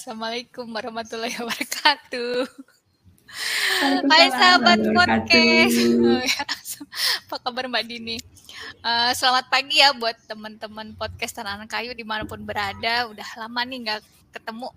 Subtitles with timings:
[0.00, 2.48] Assalamualaikum warahmatullahi wabarakatuh.
[4.08, 5.76] Hai sahabat podcast.
[6.00, 6.44] Oh, ya.
[7.28, 8.16] Apa kabar Mbak Dini?
[8.80, 13.12] Uh, selamat pagi ya buat teman-teman podcast Tanah Kayu di mana pun berada.
[13.12, 14.00] Udah lama nih nggak
[14.40, 14.72] ketemu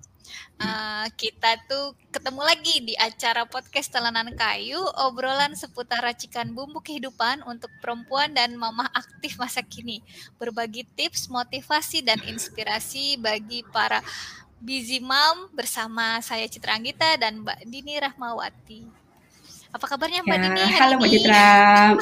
[0.53, 7.43] Uh, kita tuh ketemu lagi di acara podcast Telanan Kayu, obrolan seputar racikan bumbu kehidupan
[7.43, 9.99] untuk perempuan dan mamah aktif masa kini.
[10.39, 13.99] Berbagi tips, motivasi, dan inspirasi bagi para
[14.63, 18.87] busy mom bersama saya Citra Anggita dan Mbak Dini Rahmawati.
[19.75, 20.63] Apa kabarnya Mbak ya, Dini?
[20.79, 21.47] halo Mbak Citra,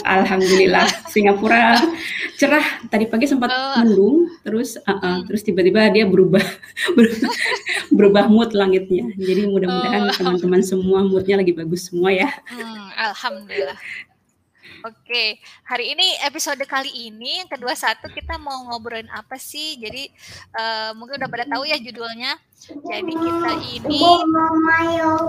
[0.05, 1.81] Alhamdulillah Singapura
[2.39, 2.85] cerah.
[2.85, 3.81] Tadi pagi sempat oh.
[3.81, 5.21] mendung, terus uh -uh, hmm.
[5.25, 6.45] terus tiba-tiba dia berubah
[7.97, 9.09] berubah mood langitnya.
[9.17, 10.14] Jadi mudah-mudahan oh.
[10.14, 12.30] teman-teman semua moodnya lagi bagus semua ya.
[12.45, 13.81] Hmm, Alhamdulillah.
[14.81, 19.77] Oke, hari ini episode kali ini yang kedua satu kita mau ngobrolin apa sih?
[19.77, 20.09] Jadi
[20.57, 22.33] uh, mungkin udah pada tahu ya judulnya.
[22.61, 24.02] Jadi kita ini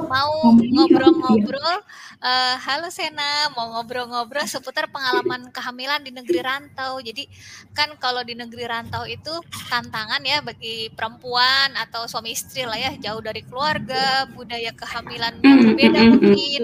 [0.09, 1.77] mau ngobrol-ngobrol.
[2.23, 7.01] Uh, halo Sena, mau ngobrol-ngobrol seputar pengalaman kehamilan di negeri rantau.
[7.01, 7.25] Jadi
[7.73, 9.33] kan kalau di negeri rantau itu
[9.73, 15.73] tantangan ya bagi perempuan atau suami istri lah ya, jauh dari keluarga, budaya kehamilan yang
[15.73, 16.61] berbeda mungkin.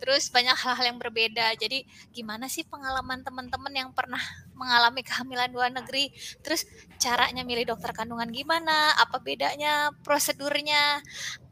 [0.00, 1.52] Terus banyak hal-hal yang berbeda.
[1.60, 1.84] Jadi
[2.18, 4.18] gimana sih pengalaman teman-teman yang pernah
[4.58, 6.10] mengalami kehamilan luar negeri?
[6.42, 6.66] Terus
[6.98, 8.98] caranya milih dokter kandungan gimana?
[8.98, 10.98] Apa bedanya prosedurnya?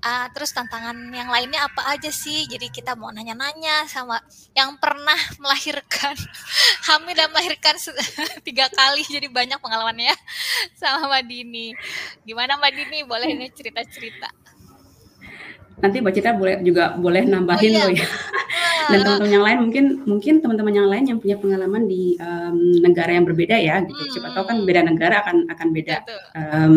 [0.03, 2.51] Uh, terus tantangan yang lainnya apa aja sih?
[2.51, 4.19] Jadi kita mau nanya-nanya sama
[4.59, 6.19] yang pernah melahirkan
[6.91, 7.79] hamil dan melahirkan
[8.47, 9.07] tiga kali.
[9.07, 10.17] Jadi banyak pengalamannya ya
[10.83, 11.71] sama Mbak Dini.
[12.27, 12.99] Gimana Mbak Dini?
[13.07, 14.56] Boleh ini cerita-cerita
[15.81, 17.85] nanti Mbak Citra boleh juga boleh nambahin oh, iya.
[17.85, 18.09] loh ya.
[18.87, 23.11] Dan teman-teman yang lain mungkin mungkin teman-teman yang lain yang punya pengalaman di um, negara
[23.19, 23.99] yang berbeda ya gitu.
[23.99, 24.13] Hmm.
[24.15, 25.97] Siapa tahu kan beda negara akan akan beda
[26.39, 26.77] um,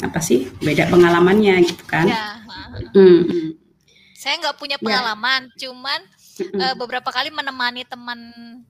[0.00, 2.08] apa sih beda pengalamannya gitu kan.
[2.08, 2.40] Ya.
[2.96, 3.52] Hmm.
[4.16, 4.82] Saya nggak punya ya.
[4.82, 5.68] pengalaman, ya.
[5.68, 6.00] cuman
[6.56, 8.18] uh, beberapa kali menemani teman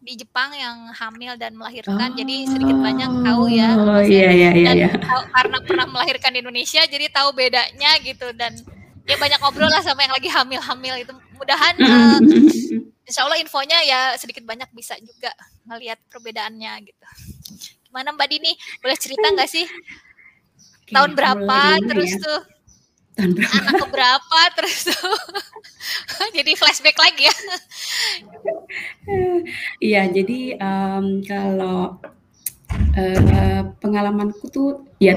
[0.02, 3.78] di Jepang yang hamil dan melahirkan, oh, jadi sedikit banyak tahu ya.
[3.78, 4.66] Oh iya iya iya.
[4.66, 4.90] Dan iya.
[4.98, 8.58] Tahu, karena pernah melahirkan di Indonesia, jadi tahu bedanya gitu dan
[9.04, 11.12] ya banyak ngobrol lah sama yang lagi hamil-hamil itu.
[11.36, 12.18] Mudahan uh,
[13.08, 15.32] insya Allah infonya ya sedikit banyak bisa juga
[15.68, 17.04] melihat perbedaannya gitu.
[17.88, 18.52] Gimana Mbak Dini?
[18.80, 19.66] Boleh cerita nggak sih?
[20.84, 22.20] Oke, tahun berapa terus ya.
[22.20, 22.40] tuh?
[23.14, 23.54] Tahun berapa?
[23.54, 25.16] anak keberapa terus tuh?
[26.34, 27.36] Jadi flashback lagi ya.
[29.78, 32.00] Iya jadi um, kalau
[32.96, 35.14] uh, pengalamanku tuh ya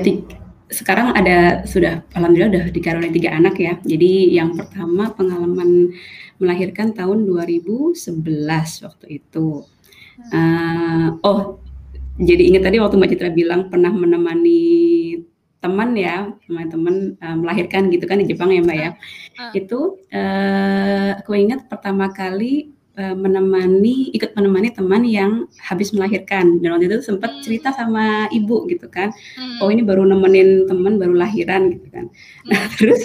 [0.68, 3.74] sekarang ada sudah alhamdulillah udah dikaruniai tiga anak ya.
[3.84, 5.96] Jadi yang pertama pengalaman
[6.38, 7.96] melahirkan tahun 2011
[8.86, 9.64] waktu itu.
[10.34, 11.62] Uh, oh,
[12.18, 14.66] jadi ingat tadi waktu Mbak Citra bilang pernah menemani
[15.58, 18.92] teman ya, teman-teman uh, melahirkan gitu kan di Jepang ya Mbak ya.
[19.38, 19.52] Uh.
[19.54, 19.80] Itu
[20.12, 26.90] uh, aku ingat pertama kali uh, menemani ikut menemani teman yang habis melahirkan dan waktu
[26.90, 27.42] itu sempat hmm.
[27.46, 29.62] cerita sama ibu gitu kan hmm.
[29.62, 32.50] oh ini baru nemenin teman baru lahiran gitu kan hmm.
[32.50, 33.02] nah terus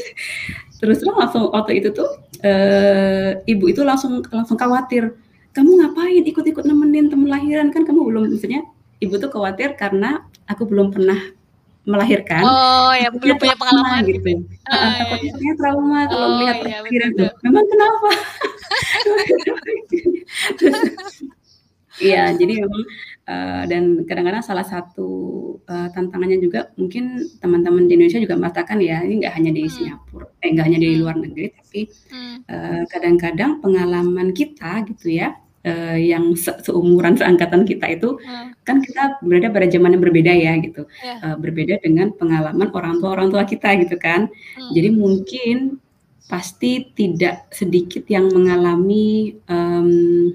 [0.83, 2.09] terus langsung waktu itu tuh
[2.43, 5.15] uh, ibu itu langsung langsung khawatir
[5.53, 8.65] kamu ngapain ikut-ikut nemenin teman lahiran kan kamu belum maksudnya
[9.05, 11.21] ibu tuh khawatir karena aku belum pernah
[11.83, 12.43] melahirkan.
[12.47, 14.47] Oh ya belum punya pengalaman gitu.
[14.71, 15.53] Oh, uh, takutnya iya.
[15.59, 17.31] trauma kalau oh, melihat iya, tuh.
[17.43, 18.11] Memang kenapa?
[22.01, 22.85] Iya, jadi memang
[23.29, 25.11] uh, dan kadang-kadang salah satu
[25.69, 29.71] uh, tantangannya juga mungkin teman-teman di Indonesia juga merasakan ya, ini nggak hanya di hmm.
[29.71, 30.99] Singapura, eh nggak hanya di hmm.
[31.05, 32.37] luar negeri, tapi hmm.
[32.49, 35.37] uh, kadang-kadang pengalaman kita gitu ya,
[35.67, 38.63] uh, yang se seumuran seangkatan kita itu hmm.
[38.67, 41.19] kan kita berada pada zaman yang berbeda ya gitu yeah.
[41.23, 41.27] Ya.
[41.33, 44.71] uh, berbeda dengan pengalaman orang tua orang tua kita gitu kan hmm.
[44.75, 45.57] jadi mungkin
[46.31, 50.33] pasti tidak sedikit yang mengalami um,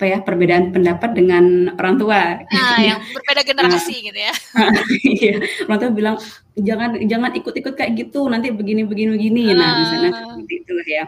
[0.00, 4.34] apa ya perbedaan pendapat dengan orang tua nah, yang berbeda generasi nah, gitu ya
[5.20, 5.34] iya
[5.68, 6.16] orang tua bilang
[6.56, 10.20] jangan jangan ikut-ikut kayak gitu nanti begini begini begini nah misalnya ah.
[10.32, 11.04] seperti itu ya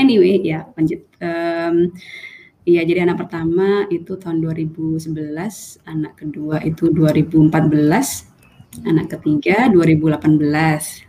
[0.00, 1.92] anyway ya lanjut um,
[2.66, 5.06] Iya, jadi anak pertama itu tahun 2011,
[5.86, 7.46] anak kedua itu 2014,
[8.82, 11.06] anak ketiga 2018.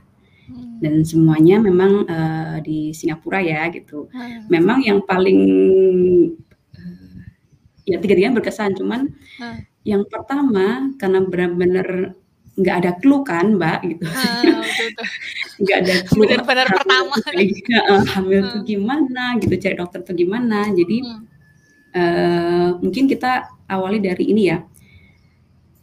[0.54, 0.78] Hmm.
[0.78, 4.06] Dan semuanya memang uh, di Singapura ya gitu.
[4.14, 4.46] Hmm.
[4.54, 5.42] Memang yang paling
[6.78, 7.18] uh,
[7.90, 9.10] ya tiga-tiganya berkesan, cuman
[9.42, 9.58] hmm.
[9.82, 12.14] yang pertama karena benar-benar
[12.54, 14.42] nggak ada clue kan mbak gitu ah,
[15.62, 18.50] nggak ada clue benar-benar pertama uh, hamil hmm.
[18.50, 21.37] tuh gimana gitu cari dokter tuh gimana jadi hmm
[21.98, 24.62] uh, mungkin kita awali dari ini ya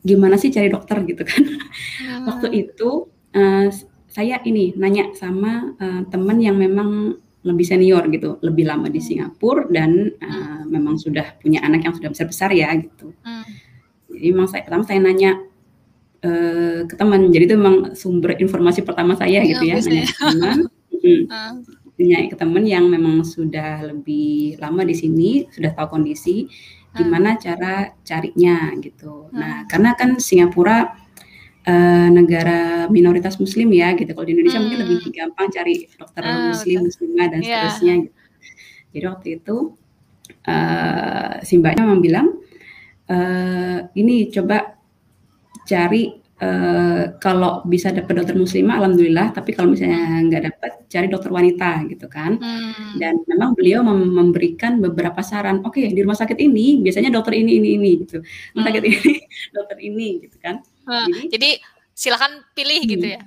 [0.04, 2.24] gimana sih cari dokter gitu kan hmm.
[2.30, 3.66] waktu itu uh,
[4.14, 9.06] saya ini nanya sama uh, teman yang memang lebih senior gitu, lebih lama di hmm.
[9.06, 13.12] Singapura dan uh, memang sudah punya anak yang sudah besar-besar ya gitu.
[13.20, 13.44] Hmm.
[14.08, 15.30] Jadi memang saya pertama saya nanya
[16.24, 20.16] uh, ke teman, jadi itu memang sumber informasi pertama saya ya, gitu ya, nanya ke
[20.16, 20.58] teman.
[21.04, 21.22] hmm.
[21.94, 26.50] Ke teman yang memang sudah lebih lama di sini, sudah tahu kondisi,
[26.94, 27.38] gimana uh.
[27.38, 29.30] cara carinya gitu.
[29.30, 29.38] Uh.
[29.38, 30.94] Nah, karena kan Singapura
[31.66, 34.10] uh, negara minoritas muslim ya gitu.
[34.12, 34.64] Kalau di Indonesia hmm.
[34.66, 35.12] mungkin lebih hmm.
[35.14, 36.88] gampang cari dokter uh, muslim, betul.
[36.90, 37.50] muslimah dan yeah.
[37.50, 38.18] seterusnya gitu.
[38.94, 39.56] Jadi waktu itu
[40.46, 42.26] uh, si mbaknya memang bilang
[43.10, 44.78] uh, ini coba
[45.66, 51.30] cari uh, kalau bisa dapat dokter muslimah alhamdulillah tapi kalau misalnya nggak dapat cari dokter
[51.30, 52.98] wanita gitu kan hmm.
[52.98, 57.34] dan memang beliau mem memberikan beberapa saran oke okay, di rumah sakit ini biasanya dokter
[57.36, 58.22] ini ini ini gitu
[58.54, 58.90] rumah sakit hmm.
[58.90, 59.12] ini
[59.56, 61.50] dokter ini gitu kan jadi, jadi
[61.94, 62.92] silakan pilih hmm.
[62.98, 63.22] gitu ya.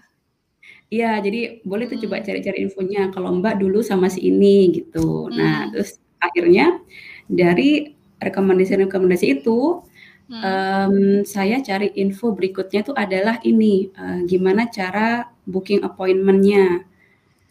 [0.88, 2.25] Iya, jadi boleh tuh coba hmm.
[2.27, 3.12] cari-cari infonya.
[3.12, 5.31] Kalau Mbak dulu sama si ini gitu.
[5.31, 5.39] Nah, hmm.
[5.39, 6.80] Nah, terus akhirnya
[7.27, 9.83] dari rekomendasi-rekomendasi itu
[10.28, 10.42] hmm.
[10.44, 16.84] um, saya cari info berikutnya itu adalah ini uh, gimana cara booking appointmentnya.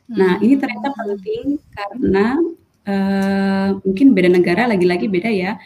[0.06, 0.16] Hmm.
[0.16, 2.38] Nah, ini ternyata penting karena
[2.86, 5.58] uh, mungkin beda negara lagi-lagi beda ya.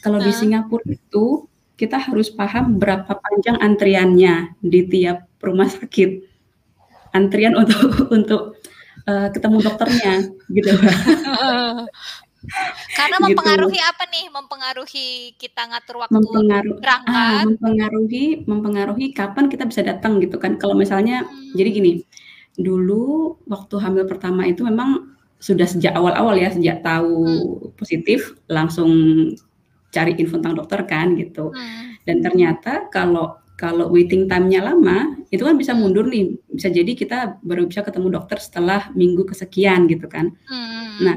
[0.00, 0.24] Kalau uh.
[0.24, 6.30] di Singapura itu kita harus paham berapa panjang antriannya di tiap rumah sakit.
[7.12, 8.42] Antrian untuk untuk
[9.06, 10.14] uh, ketemu dokternya
[10.50, 10.72] gitu.
[12.98, 13.24] Karena gitu.
[13.30, 13.90] mempengaruhi gitu.
[13.90, 14.24] apa nih?
[14.30, 15.08] Mempengaruhi
[15.38, 17.14] kita ngatur waktu Mempengaruh, berangkat.
[17.14, 20.58] Ah, mempengaruhi mempengaruhi kapan kita bisa datang gitu kan.
[20.58, 21.54] Kalau misalnya hmm.
[21.54, 21.92] jadi gini,
[22.58, 27.78] dulu waktu hamil pertama itu memang sudah sejak awal-awal ya, sejak tahu hmm.
[27.78, 28.90] positif langsung
[29.92, 31.50] cari info tentang dokter kan gitu.
[31.54, 31.98] Hmm.
[32.02, 36.34] Dan ternyata kalau kalau waiting time-nya lama, itu kan bisa mundur nih.
[36.50, 40.34] Bisa jadi kita baru bisa ketemu dokter setelah minggu kesekian gitu kan.
[40.50, 40.98] Hmm.
[40.98, 41.16] Nah,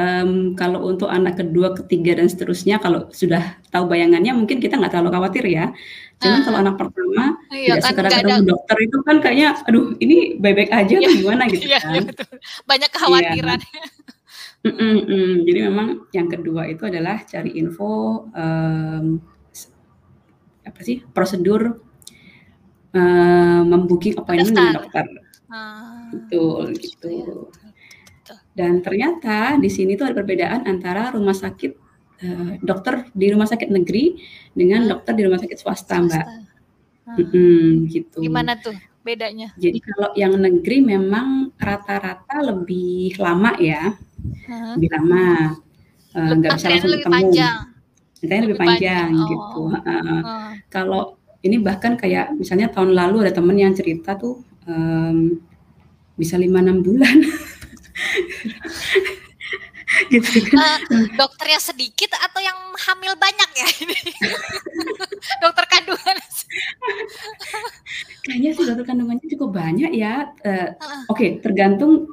[0.00, 4.96] um, kalau untuk anak kedua, ketiga dan seterusnya, kalau sudah tahu bayangannya, mungkin kita nggak
[4.96, 5.76] terlalu khawatir ya.
[6.20, 8.48] Cuman uh, kalau anak pertama iya, tidak kan, segera ketemu ada.
[8.48, 11.92] dokter itu kan kayaknya, aduh ini baik-baik aja iya, atau gimana gitu iya, kan.
[11.92, 12.32] Iya, betul.
[12.64, 13.60] Banyak kekhawatiran.
[13.60, 13.84] Iya.
[14.60, 19.16] Mm -mm, Jadi memang yang kedua itu adalah cari info, um,
[20.60, 21.80] apa sih, prosedur,
[22.92, 25.04] uh, mem-booking appointment dengan dokter.
[25.50, 27.08] Ah, Betul, gitu.
[27.10, 27.26] Ya,
[28.50, 31.72] Dan ternyata di sini tuh ada perbedaan antara rumah sakit,
[32.26, 34.18] uh, dokter di rumah sakit negeri
[34.52, 34.90] dengan hmm.
[34.90, 36.26] dokter di rumah sakit swasta, Mbak.
[36.26, 36.48] Swasta.
[37.10, 37.90] Hmm.
[37.90, 38.18] gitu.
[38.22, 39.50] Gimana tuh bedanya?
[39.58, 43.98] Jadi kalau yang negeri memang rata-rata lebih lama ya
[44.46, 44.72] hmm.
[44.78, 45.24] lebih lama
[46.16, 47.56] uh, nggak bisa langsung lebih ketemu panjang.
[48.20, 49.30] lebih, lebih panjang, panjang.
[49.30, 50.50] gitu uh, uh.
[50.68, 51.02] kalau
[51.40, 55.40] ini bahkan kayak misalnya tahun lalu ada temen yang cerita tuh um,
[56.20, 57.16] bisa lima enam bulan
[60.14, 60.80] gitu kan.
[60.86, 62.56] Uh, dokternya sedikit atau yang
[62.88, 63.98] hamil banyak ya ini?
[65.42, 66.16] dokter kandungan.
[68.24, 70.30] Kayaknya sih dokter kandungannya cukup banyak ya.
[70.46, 71.10] Uh, uh.
[71.10, 72.06] Oke, okay, tergantung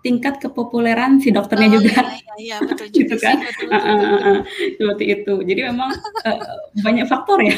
[0.00, 1.96] tingkat kepopuleran si dokternya oh, juga.
[2.40, 3.36] Iya, betul juga gitu kan.
[3.36, 4.36] Sih, betul, betul, betul, betul.
[4.80, 5.34] Seperti itu.
[5.44, 5.90] Jadi memang
[6.24, 6.38] uh,
[6.80, 7.56] banyak faktor ya.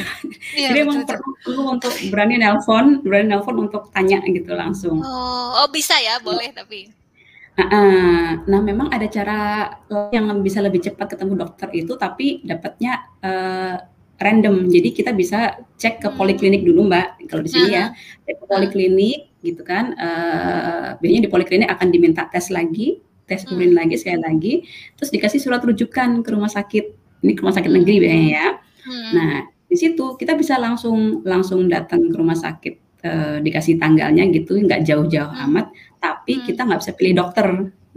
[0.59, 4.99] Iya, Jadi memang perlu, perlu untuk berani nelpon, berani nelpon untuk tanya gitu langsung.
[5.01, 7.02] Oh, oh bisa ya, boleh tapi.
[7.53, 9.69] Nah, memang ada cara
[10.09, 13.77] yang bisa lebih cepat ketemu dokter itu, tapi dapatnya uh,
[14.17, 14.73] random.
[14.73, 16.17] Jadi kita bisa cek ke hmm.
[16.17, 17.29] poliklinik dulu, Mbak.
[17.29, 17.93] Kalau di sini ya,
[18.25, 19.93] cek ke poliklinik gitu kan.
[20.01, 23.53] Uh, biasanya di poliklinik akan diminta tes lagi, tes hmm.
[23.53, 24.65] urin lagi sekali lagi,
[24.97, 26.85] terus dikasih surat rujukan ke rumah sakit.
[27.21, 28.03] Ini ke rumah sakit negeri hmm.
[28.03, 28.49] biasanya ya.
[28.83, 29.11] Hmm.
[29.13, 29.33] Nah,
[29.69, 34.89] di situ kita bisa langsung langsung datang ke rumah sakit uh, dikasih tanggalnya gitu, nggak
[34.89, 35.69] jauh-jauh amat,
[36.03, 36.45] tapi hmm.
[36.51, 37.47] kita nggak bisa pilih dokter.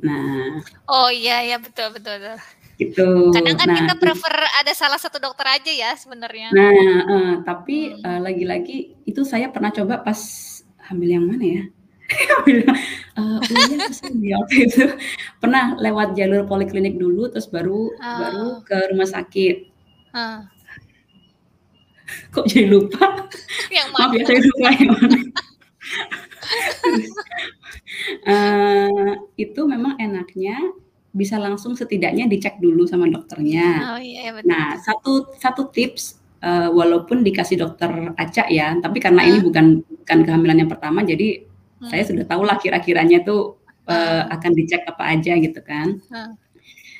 [0.05, 0.61] Nah.
[0.85, 2.21] Oh iya iya betul betul.
[2.21, 2.37] betul
[2.75, 3.31] gitu.
[3.31, 6.51] Kadang kan nah, kita prefer ada salah satu dokter aja ya sebenarnya.
[6.51, 6.71] Nah,
[7.07, 8.19] uh, tapi hmm.
[8.21, 10.19] lagi-lagi itu saya pernah coba pas
[10.91, 11.63] hamil yang mana ya?
[13.17, 13.41] uh,
[14.21, 14.85] ya waktu itu
[15.41, 18.19] pernah lewat jalur poliklinik dulu terus baru uh.
[18.19, 19.55] baru ke rumah sakit.
[20.13, 20.45] Uh.
[22.29, 23.25] Kok jadi lupa?
[23.73, 24.03] Yang mana?
[24.05, 25.17] Maaf ya saya lupa yang mana.
[28.27, 29.11] Uh,
[29.43, 30.59] itu memang enaknya
[31.15, 33.95] bisa langsung setidaknya dicek dulu sama dokternya.
[33.95, 34.51] Oh, iya, betul.
[34.51, 39.29] Nah satu satu tips uh, walaupun dikasih dokter acak ya, tapi karena uh.
[39.31, 39.65] ini bukan
[40.03, 41.47] bukan kehamilan yang pertama, jadi
[41.79, 41.87] uh.
[41.87, 46.03] saya sudah tahu lah kira-kiranya tuh uh, akan dicek apa aja gitu kan.
[46.11, 46.35] Uh.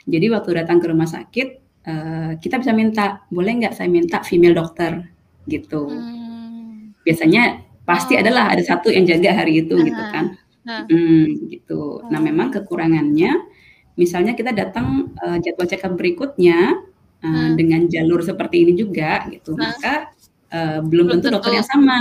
[0.06, 1.48] Jadi waktu datang ke rumah sakit,
[1.90, 5.02] uh, kita bisa minta, boleh nggak saya minta female dokter
[5.50, 5.90] gitu.
[5.90, 6.94] Hmm.
[7.06, 8.22] Biasanya pasti Oh.
[8.22, 10.12] adalah ada satu yang jaga hari itu gitu Heeh.
[10.14, 10.26] kan.
[10.68, 10.86] Heeh.
[10.92, 12.06] Mhm, gitu.
[12.12, 12.54] Nah, memang Oh.
[12.56, 13.32] kekurangannya
[14.00, 16.60] misalnya kita datang, eee, jadwal check up berikutnya,
[17.24, 17.56] eee, Hmm.
[17.60, 19.72] dengan jalur seperti ini juga gitu, Nah.
[19.74, 20.12] maka,
[20.54, 21.98] eee, belum Belum tentu dokter yang sama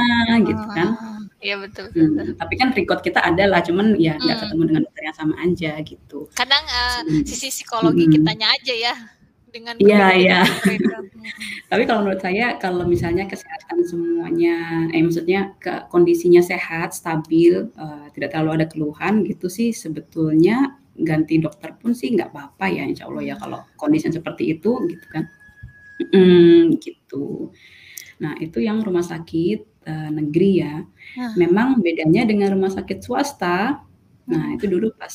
[0.47, 0.89] gitu kan.
[0.99, 2.05] Oh, iya betul betul.
[2.15, 2.25] betul.
[2.25, 4.43] Mhm, tapi kan record kita ada lah, cuman ya nggak Hmm.
[4.49, 6.21] ketemu dengan dokter yang sama aja gitu.
[6.37, 7.23] Kadang, eee, Mhm.
[7.29, 8.11] sisi psikologi Mhm.
[8.11, 8.95] kitanya aja ya,
[9.55, 10.41] dengan Iya iya.
[11.71, 18.05] Tapi kalau menurut saya kalau misalnya kesehatan semuanya eh, maksudnya ke kondisinya sehat, stabil, eee,
[18.19, 23.07] tidak terlalu ada keluhan gitu sih sebetulnya ganti dokter pun sih nggak apa-apa ya insya
[23.11, 23.43] Allah ya Hmm.
[23.47, 25.25] kalau kondisinya seperti itu gitu kan.
[26.15, 27.51] Mhm, gitu.
[28.23, 29.59] Nah itu yang rumah sakit,
[29.89, 30.75] eee, negeri ya.
[31.19, 31.33] Nah.
[31.39, 33.83] Memang bedanya dengan rumah sakit swasta,
[34.31, 34.57] nah Hmm.
[34.59, 35.15] itu dulu pas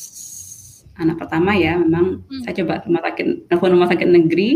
[1.00, 2.42] anak pertama ya memang Hmm.
[2.44, 4.50] saya coba rumah sakit telepon rumah sakit negeri,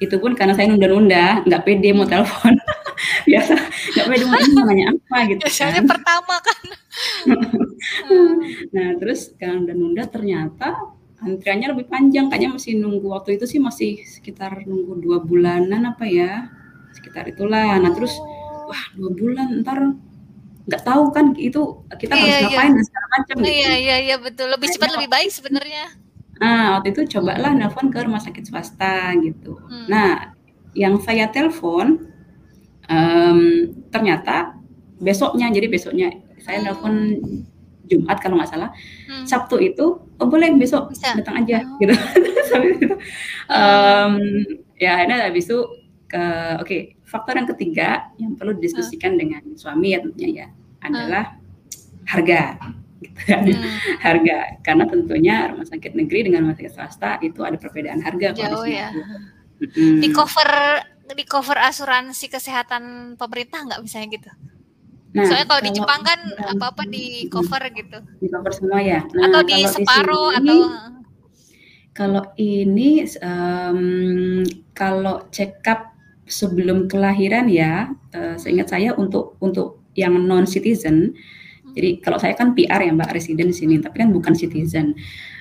[0.00, 2.56] itu pun karena saya nunda-nunda, nggak pede mau telepon.
[3.28, 3.52] Biasa
[3.94, 5.88] nggak pede mau nanya apa gitu Biasanya kan.
[5.92, 6.58] pertama kan.
[8.74, 10.68] Nah terus karena nunda-nunda ternyata
[11.20, 16.08] antriannya lebih panjang, kayaknya masih nunggu waktu itu sih masih sekitar nunggu 2 bulanan apa
[16.08, 16.48] ya,
[16.92, 17.76] sekitar itulah.
[17.76, 18.72] Nah terus, Oh.
[18.72, 19.78] wah 2 bulan entar
[20.68, 21.60] nggak tahu kan itu
[21.96, 22.48] kita harus Iya iya.
[22.48, 23.48] ngapain dan segala macam gitu.
[23.50, 25.84] Iya iya iya betul, lebih cepat lebih baik sebenarnya.
[26.40, 29.60] Nah, waktu itu cobalah nelpon ke rumah sakit swasta gitu.
[29.60, 29.86] Hmm.
[29.88, 30.32] Nah,
[30.72, 32.08] yang saya telepon,
[32.86, 34.56] mmm, ternyata
[34.98, 36.08] besoknya, jadi besoknya
[36.40, 37.40] saya nelpon Hmm.
[37.90, 38.70] Jumat kalau nggak salah,
[39.10, 39.26] Hmm.
[39.26, 41.10] Sabtu itu, "Oh boleh besok Bisa?
[41.12, 41.76] datang aja," Oh.
[41.82, 41.90] gitu.
[42.80, 42.94] Itu,
[43.50, 44.14] mmm,
[44.76, 45.58] ya akhirnya habis itu
[46.06, 46.22] ke
[46.58, 46.78] oke,
[47.10, 47.88] faktor yang ketiga
[48.22, 50.48] yang perlu didiskusikan dengan suami ya tentunya ya,
[50.86, 51.34] adalah
[52.06, 52.42] harga,
[53.02, 53.42] gitu kan.
[53.50, 53.98] Hmm.
[53.98, 58.62] Harga, karena tentunya rumah sakit negeri dengan rumah sakit swasta itu ada perbedaan harga Jauh
[58.62, 58.88] di ya.
[58.94, 59.18] Singapura.
[60.00, 61.12] Di-cover Mhm.
[61.18, 62.82] di-cover asuransi kesehatan
[63.18, 64.30] pemerintah nggak misalnya gitu?
[65.10, 66.20] Nah, Soalnya kalau di kalau Jepang kan
[66.54, 67.98] apa-apa mhm, di-cover gitu.
[68.22, 69.02] di-cover semua ya.
[69.02, 70.58] Atau Nah, di kalau di separuh sini atau
[71.90, 74.40] kalau ini, mmm,
[74.72, 75.89] kalau check up
[76.30, 81.12] sebelum kelahiran ya, eee, seingat saya untuk untuk yang non citizen,
[81.66, 81.74] Hmm.
[81.76, 84.94] jadi kalau saya kan PR ya Mbak, residen di sini, tapi kan bukan citizen.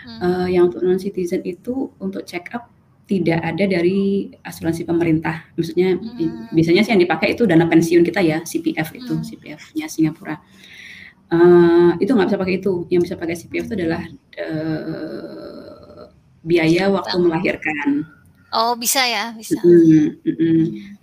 [0.05, 0.19] Hmm.
[0.49, 2.67] Eee, yang untuk non citizen itu untuk check up
[3.09, 5.45] tidak ada dari asuransi pemerintah.
[5.57, 6.49] Maksudnya Hmm.
[6.53, 9.25] biasanya sih yang dipakai itu dana pensiun kita ya, CPF itu, Hmm.
[9.25, 10.37] CPF-nya Singapura.
[11.31, 14.01] Eee, itu nggak bisa pakai itu, yang bisa pakai CPF itu adalah,
[14.37, 16.03] eee,
[16.45, 17.89] biaya waktu melahirkan.
[18.53, 19.61] Oh bisa ya, bisa.
[19.61, 20.17] Hmm.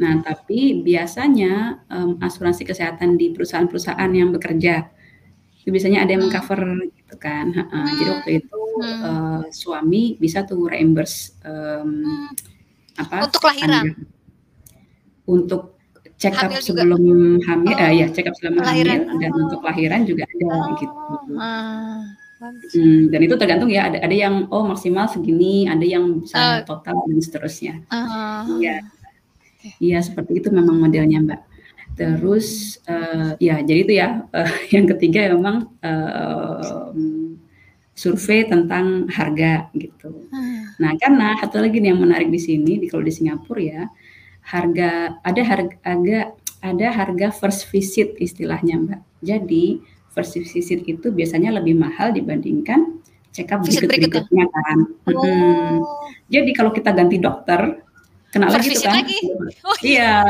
[0.03, 4.87] Nah, tapi biasanya, mmm, asuransi kesehatan di perusahaan-perusahaan yang bekerja,
[5.63, 6.33] itu biasanya ada yang Hmm.
[6.33, 6.63] meng-cover
[6.99, 7.47] gitu kan.
[7.55, 8.13] Jadi Hmm.
[8.15, 9.05] waktu itu, Hmm.
[9.07, 12.29] eee, suami bisa tuh reimburse, mmm, Hmm.
[13.03, 13.85] apa, Untuk lahiran?
[13.87, 14.07] anggaran
[15.27, 15.63] untuk
[16.23, 16.83] check up Hamil juga?
[16.87, 17.03] sebelum
[17.45, 19.01] hamil eh, ya Oh, check up selama lahiran.
[19.11, 19.67] hamil dan untuk Oh.
[19.69, 20.95] lahiran juga ada Oh, gitu.
[21.39, 22.01] ah,
[22.41, 26.57] Mhm, dan itu tergantung ya, ada ada yang, oh maksimal segini, ada yang bisa Oh.
[26.69, 27.75] total dan seterusnya.
[27.89, 28.45] Ah.
[28.61, 28.77] Iya.
[28.85, 29.69] Oke.
[29.83, 31.41] Iya seperti itu memang modelnya, Mbak.
[31.43, 31.95] Hmm.
[31.99, 32.49] Terus,
[32.89, 37.39] eee, ya jadi itu ya, eee, yang ketiga memang, mmm,
[37.97, 40.29] survei tentang harga gitu.
[40.35, 40.73] Ah.
[40.83, 43.83] Nah karena satu lagi nih yang menarik di sini, di kalau di Singapura ya,
[44.53, 46.19] harga ada harga
[46.65, 49.01] ada harga first visit istilahnya, Mbak.
[49.25, 49.67] Jadi
[50.17, 53.05] first visit itu biasanya lebih mahal dibandingkan
[53.37, 54.25] check up Visit berikutnya?
[54.33, 54.79] berikut-berikutnya kan.
[55.13, 56.09] Oh.
[56.33, 57.85] Jadi kalau kita ganti dokter,
[58.33, 59.05] kena lagi tuh kan.
[59.05, 59.19] lagi?
[59.61, 60.25] Oh Iya,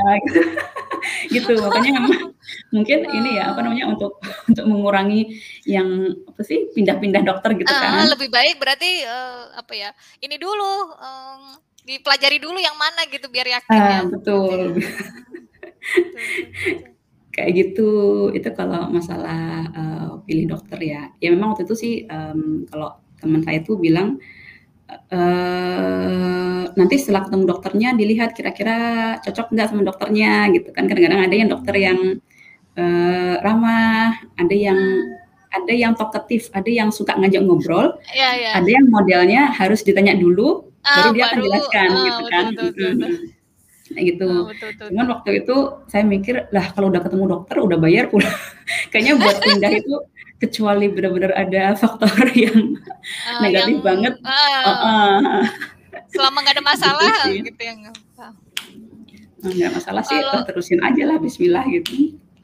[1.35, 1.55] gitu.
[1.63, 1.93] Makanya
[2.75, 3.71] mungkin ini ya, apa Oh.
[3.71, 4.19] namanya, untuk
[4.51, 5.39] untuk mengurangi
[5.71, 5.87] yang
[6.27, 8.11] apa sih, pindah-pindah dokter gitu Ah, kan.
[8.11, 13.47] lebih baik berarti, eee, apa ya, ini dulu, mmm, dipelajari dulu yang mana gitu biar
[13.47, 14.83] yakin Ah, betul.
[14.83, 14.91] ya.
[15.87, 16.96] Betul betul betul.
[17.37, 17.91] Kayak gitu,
[18.33, 21.03] itu kalau masalah, eee, pilih dokter ya.
[21.21, 24.17] Ya memang waktu itu sih, mmm, kalau teman saya tuh bilang,
[25.13, 28.77] eee, nanti setelah ketemu dokternya dilihat kira-kira
[29.25, 30.85] cocok nggak sama dokternya gitu kan.
[30.91, 31.99] Kadang-kadang ada yang dokter yang,
[32.79, 34.81] eee, ramah, ada yang
[35.57, 38.51] ada yang talkative, ada yang suka ngajak ngobrol, Iya iya.
[38.61, 42.33] ada yang modelnya harus ditanya dulu, Ah, baru dia akan baru jelaskan ah, gitu betul
[42.33, 43.36] kan, betul betul betul.
[43.95, 44.27] Gitu.
[44.27, 45.15] Oh, betul betul Cuman betul.
[45.15, 48.27] waktu itu saya mikir, lah kalau udah ketemu dokter, udah bayar pula,
[48.91, 49.95] kayaknya buat pindah itu
[50.37, 52.77] kecuali benar-benar ada faktor yang
[53.27, 55.45] Ah, negatif yang banget ah, heeh.
[56.13, 57.15] selama nggak ada Gitu masalah
[57.47, 58.27] gitu ya nggak apa.
[59.45, 61.93] Eee, nggak masalah sih, Kalau terusin aja lah bismillah gitu.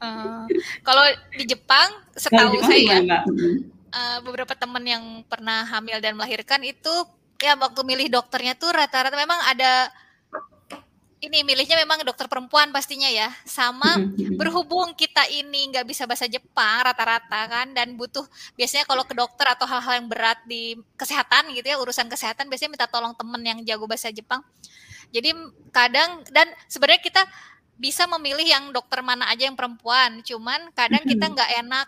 [0.01, 0.43] eee,
[0.85, 1.03] kalau
[1.37, 2.97] di Jepang setahu Jepang saya
[3.93, 6.93] eee, beberapa teman yang pernah hamil dan melahirkan itu,
[7.43, 9.91] ya waktu milih dokternya tuh rata-rata memang ada
[11.23, 13.31] ini milihnya memang dokter perempuan pastinya ya.
[13.47, 13.95] Sama
[14.35, 18.27] berhubung kita ini nggak bisa bahasa Jepang rata-rata kan dan butuh
[18.59, 22.75] biasanya kalau ke dokter atau hal-hal yang berat di kesehatan gitu ya urusan kesehatan biasanya
[22.75, 24.43] minta tolong temen yang jago bahasa Jepang.
[25.15, 25.31] Jadi
[25.71, 27.23] kadang dan sebenarnya kita
[27.79, 30.19] bisa memilih yang dokter mana aja yang perempuan.
[30.27, 31.87] Cuman kadang kita nggak enak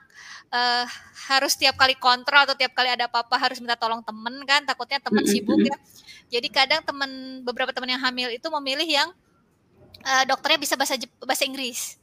[0.55, 0.85] uh,
[1.27, 5.03] harus tiap kali kontrol atau tiap kali ada apa-apa harus minta tolong temen kan takutnya
[5.03, 5.75] temen sibuk ya.
[6.39, 9.09] Jadi kadang temen beberapa teman yang hamil itu memilih yang
[10.03, 11.95] uh, dokternya bisa bahasa bahasa Inggris.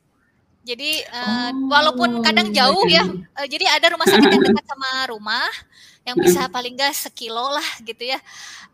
[0.62, 5.11] Jadi uh, oh, walaupun kadang jauh ya, uh, jadi ada rumah sakit yang dekat sama
[5.11, 5.50] rumah
[6.06, 8.18] yang bisa paling enggak sekilo lah gitu ya.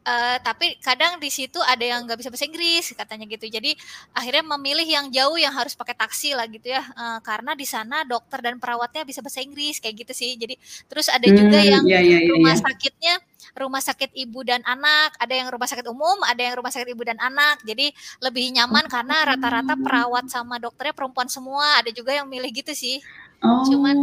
[0.05, 3.49] Uh, tapi kadang di situ ada yang nggak bisa bahasa Inggris katanya gitu.
[3.49, 3.73] Jadi
[4.13, 6.85] akhirnya memilih yang jauh yang harus pakai taksi lah gitu ya.
[6.93, 10.37] Uh, karena di sana dokter dan perawatnya bisa bahasa Inggris kayak gitu sih.
[10.37, 10.61] Jadi
[10.93, 12.65] terus ada juga hmm, yang yeah, yeah, yeah, rumah yeah.
[12.69, 13.15] sakitnya
[13.59, 17.03] rumah sakit ibu dan anak, ada yang rumah sakit umum, ada yang rumah sakit ibu
[17.03, 17.61] dan anak.
[17.67, 17.91] Jadi
[18.23, 21.83] lebih nyaman karena rata-rata perawat sama dokternya perempuan semua.
[21.83, 23.03] Ada juga yang milih gitu sih.
[23.43, 23.67] Oh.
[23.67, 23.97] Cuman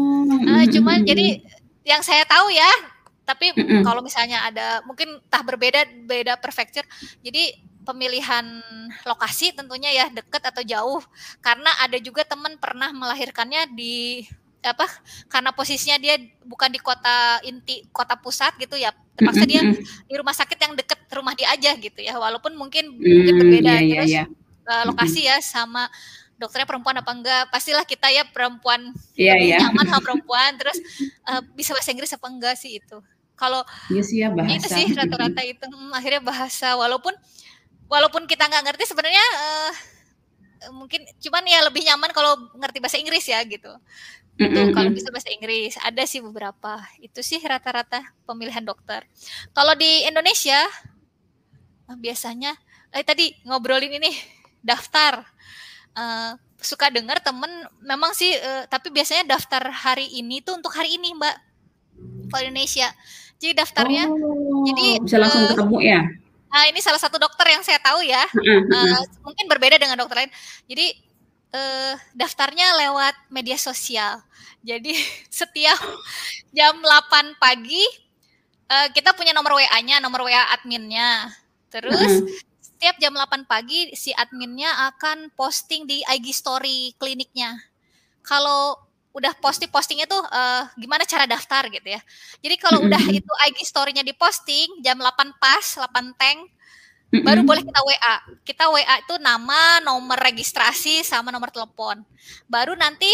[0.44, 1.40] uh, cuman jadi
[1.88, 2.72] yang saya tahu ya,
[3.24, 3.82] tapi mm -mm.
[3.84, 6.86] kalau misalnya ada mungkin tah berbeda beda prefecture.
[7.24, 8.44] Jadi pemilihan
[9.06, 11.02] lokasi tentunya ya deket atau jauh
[11.40, 14.26] karena ada juga teman pernah melahirkannya di
[14.66, 14.90] apa
[15.30, 18.90] karena posisinya dia bukan di kota inti kota pusat gitu ya.
[19.16, 19.62] Terpaksa dia
[20.10, 22.18] di rumah sakit yang deket rumah dia aja gitu ya.
[22.18, 24.84] Walaupun mungkin mungkin mm, berbeda yeah, terus yeah, yeah.
[24.84, 25.88] lokasi ya sama
[26.36, 27.44] dokternya perempuan apa enggak.
[27.54, 29.62] Pastilah kita ya perempuan yeah, yeah.
[29.64, 30.52] nyaman sama perempuan.
[30.60, 30.78] Terus
[31.30, 32.98] uh, bisa bahasa Inggris apa enggak sih itu.
[33.36, 36.76] Kalau yes, iya ya, itu sih rata-rata itu hmm, akhirnya bahasa.
[36.76, 37.12] Walaupun
[37.88, 39.72] walaupun kita nggak ngerti sebenarnya uh,
[40.74, 43.70] mungkin cuman ya lebih nyaman kalau ngerti bahasa Inggris ya gitu
[44.36, 44.76] itu mm -hmm.
[44.76, 45.80] kalau bisa bahasa Inggris.
[45.80, 46.84] Ada sih beberapa.
[47.00, 49.08] Itu sih rata-rata pemilihan dokter.
[49.56, 50.60] Kalau di Indonesia
[51.88, 52.52] eh, biasanya
[52.92, 54.12] eh tadi ngobrolin ini
[54.70, 55.24] daftar.
[55.96, 57.48] Uh, suka dengar temen
[57.80, 61.36] memang sih uh, tapi biasanya daftar hari ini tuh untuk hari ini mbak
[62.28, 62.92] kalau Indonesia.
[63.40, 66.02] Jadi daftarnya oh, jadi bisa langsung uh, ketemu ya?
[66.56, 68.24] Nah, ini salah satu dokter yang saya tahu ya.
[68.32, 70.32] Uh, mungkin berbeda dengan dokter lain.
[70.68, 70.96] Jadi
[71.56, 74.20] uh, daftarnya lewat media sosial.
[74.60, 74.92] Jadi
[75.32, 75.80] setiap
[76.52, 77.84] jam 8 pagi
[78.68, 81.32] uh, kita punya nomor WA-nya, nomor WA adminnya.
[81.72, 82.28] Terus
[82.60, 87.56] setiap jam 8 pagi si adminnya akan posting di IG story kliniknya.
[88.26, 88.76] Kalau
[89.16, 92.02] udah posting postingnya tuh uh, gimana cara daftar gitu ya.
[92.44, 96.52] Jadi kalau udah itu IG story-nya diposting jam 8 pas, 8 tank
[97.22, 98.16] baru boleh kita WA.
[98.42, 102.02] Kita WA itu nama, nomor registrasi sama nomor telepon.
[102.50, 103.08] Baru nanti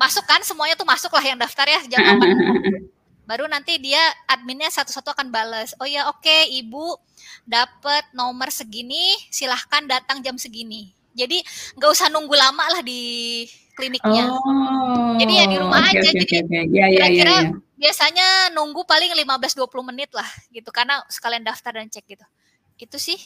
[0.00, 3.28] masuk kan semuanya tuh masuk lah yang daftar ya jam 8.
[3.28, 5.78] Baru nanti dia adminnya satu-satu akan balas.
[5.78, 6.98] Oh ya oke okay, ibu
[7.46, 10.90] dapat nomor segini, silahkan datang jam segini.
[11.12, 11.44] Jadi
[11.78, 13.44] nggak usah nunggu lama lah di
[13.76, 14.32] kliniknya.
[14.32, 16.08] Oh, Jadi ya di rumah okay, aja.
[16.08, 17.50] Okay, Jadi okay, ya, ya, kira-kira ya, ya, ya.
[17.78, 22.26] biasanya nunggu paling 15-20 menit lah gitu karena sekalian daftar dan cek gitu
[22.84, 23.20] itu sih.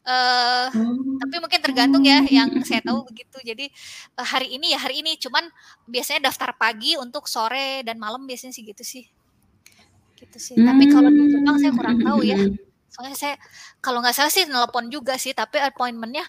[0.00, 1.20] Uh, hmm.
[1.20, 3.36] tapi mungkin tergantung ya yang saya tahu begitu.
[3.44, 3.68] Jadi
[4.16, 5.20] uh, hari ini ya hari ini.
[5.20, 5.44] Cuman
[5.84, 9.04] biasanya daftar pagi untuk sore dan malam biasanya sih gitu sih.
[10.16, 10.54] Gitu sih.
[10.56, 10.68] Hmm.
[10.72, 12.38] tapi kalau di Jepang saya kurang tahu ya.
[12.90, 13.34] Soalnya saya
[13.84, 15.36] kalau nggak salah sih nelpon juga sih.
[15.36, 16.24] Tapi appointmentnya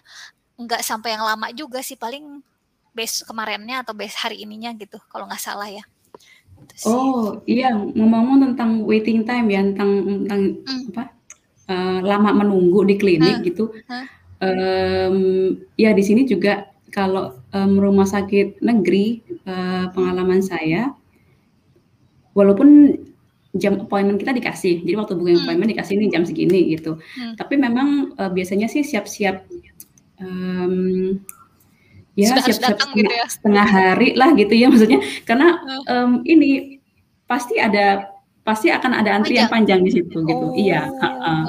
[0.60, 1.96] nggak sampai yang lama juga sih.
[1.96, 2.44] Paling
[2.92, 5.80] base kemarinnya atau base hari ininya gitu kalau nggak salah ya.
[6.60, 7.72] Gitu oh iya.
[7.72, 10.92] Ngomong-ngomong tentang waiting time ya tentang tentang hmm.
[10.92, 11.21] apa
[11.68, 13.44] uh, lama menunggu di klinik huh?
[13.44, 13.64] gitu.
[13.86, 14.06] Huh?
[14.42, 15.16] Um,
[15.78, 20.92] ya di sini juga kalau um, rumah sakit negeri uh, pengalaman saya,
[22.34, 22.98] walaupun
[23.56, 25.44] jam appointment kita dikasih, jadi waktu booking hmm.
[25.44, 26.98] appointment dikasih ini jam segini gitu.
[26.98, 27.36] Hmm.
[27.38, 29.46] Tapi memang uh, biasanya sih siap-siap
[30.20, 31.16] um,
[32.12, 33.24] ya siap-siap setengah, gitu ya?
[33.28, 35.56] setengah hari lah gitu ya maksudnya karena
[35.88, 36.76] um, ini
[37.24, 38.11] pasti ada
[38.42, 40.46] pasti akan ada antrian panjang, panjang di situ gitu.
[40.58, 41.42] Iya, uh, uh.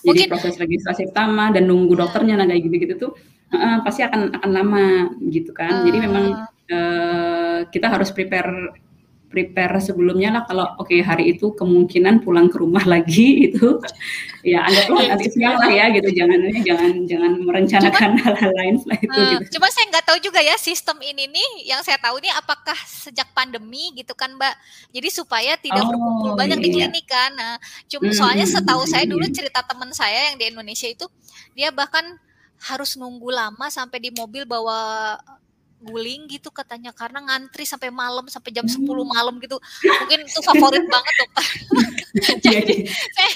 [0.00, 3.12] Jadi Mungkin, proses registrasi pertama dan nunggu dokternya nah kayak gitu-gitu tuh
[3.52, 4.86] uh, pasti akan akan lama
[5.28, 5.84] gitu kan.
[5.84, 6.24] Uh, Jadi memang
[6.72, 8.72] uh, kita harus prepare
[9.30, 13.78] prepare sebelumnya lah kalau oke okay, hari itu kemungkinan pulang ke rumah lagi itu
[14.42, 19.14] ya anggaplah nanti siang lah ya gitu jangan jangan jangan merencanakan hal-hal lain setelah itu
[19.14, 19.44] uh, gitu.
[19.56, 23.30] Cuma saya nggak tahu juga ya sistem ini nih yang saya tahu nih apakah sejak
[23.30, 24.54] pandemi gitu kan Mbak.
[24.90, 26.64] Jadi supaya tidak oh, berkumpul banyak iya.
[26.66, 27.30] di klinik kan.
[27.38, 27.54] Nah,
[27.86, 29.34] cuma hmm, soalnya hmm, setahu hmm, saya dulu iya.
[29.34, 31.06] cerita teman saya yang di Indonesia itu
[31.54, 32.02] dia bahkan
[32.60, 35.16] harus nunggu lama sampai di mobil bawa
[35.80, 39.08] guling gitu katanya karena ngantri sampai malam sampai jam 10 hmm.
[39.08, 41.46] malam gitu mungkin itu favorit banget dokter
[42.46, 42.76] jadi
[43.16, 43.32] saya,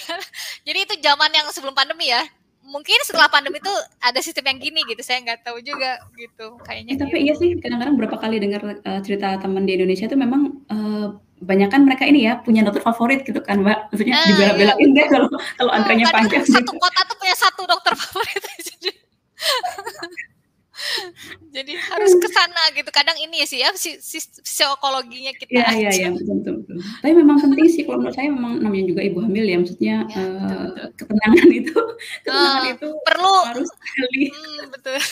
[0.69, 2.21] jadi itu zaman yang sebelum pandemi ya
[2.65, 6.97] mungkin setelah pandemi itu ada sistem yang gini gitu saya nggak tahu juga gitu kayaknya
[6.97, 7.25] Eh, tapi gitu.
[7.29, 11.13] iya sih kadang-kadang berapa kali dengar uh, cerita teman di Indonesia itu memang uh,
[11.45, 14.29] banyak kan mereka ini ya punya dokter favorit gitu kan mbak maksudnya iya.
[14.33, 15.29] dibela-belain deh kalau
[15.61, 16.81] kalau Oh, antrenya panjang satu gitu.
[16.81, 18.43] kota tuh punya satu dokter favorit
[21.57, 25.65] jadi harus ke sana gitu kadang ini ya sih ya si, si- psikologinya kita Iya
[25.75, 26.77] iya aja iya betul, betul betul.
[27.01, 30.25] Tapi memang penting sih kalau menurut saya memang namanya juga ibu hamil ya maksudnya Ya,
[30.25, 30.89] betul, uh, betul.
[30.99, 31.77] ketenangan itu
[32.25, 34.23] ketenangan Ah, itu perlu harus sekali.
[34.31, 34.97] Hmm, betul.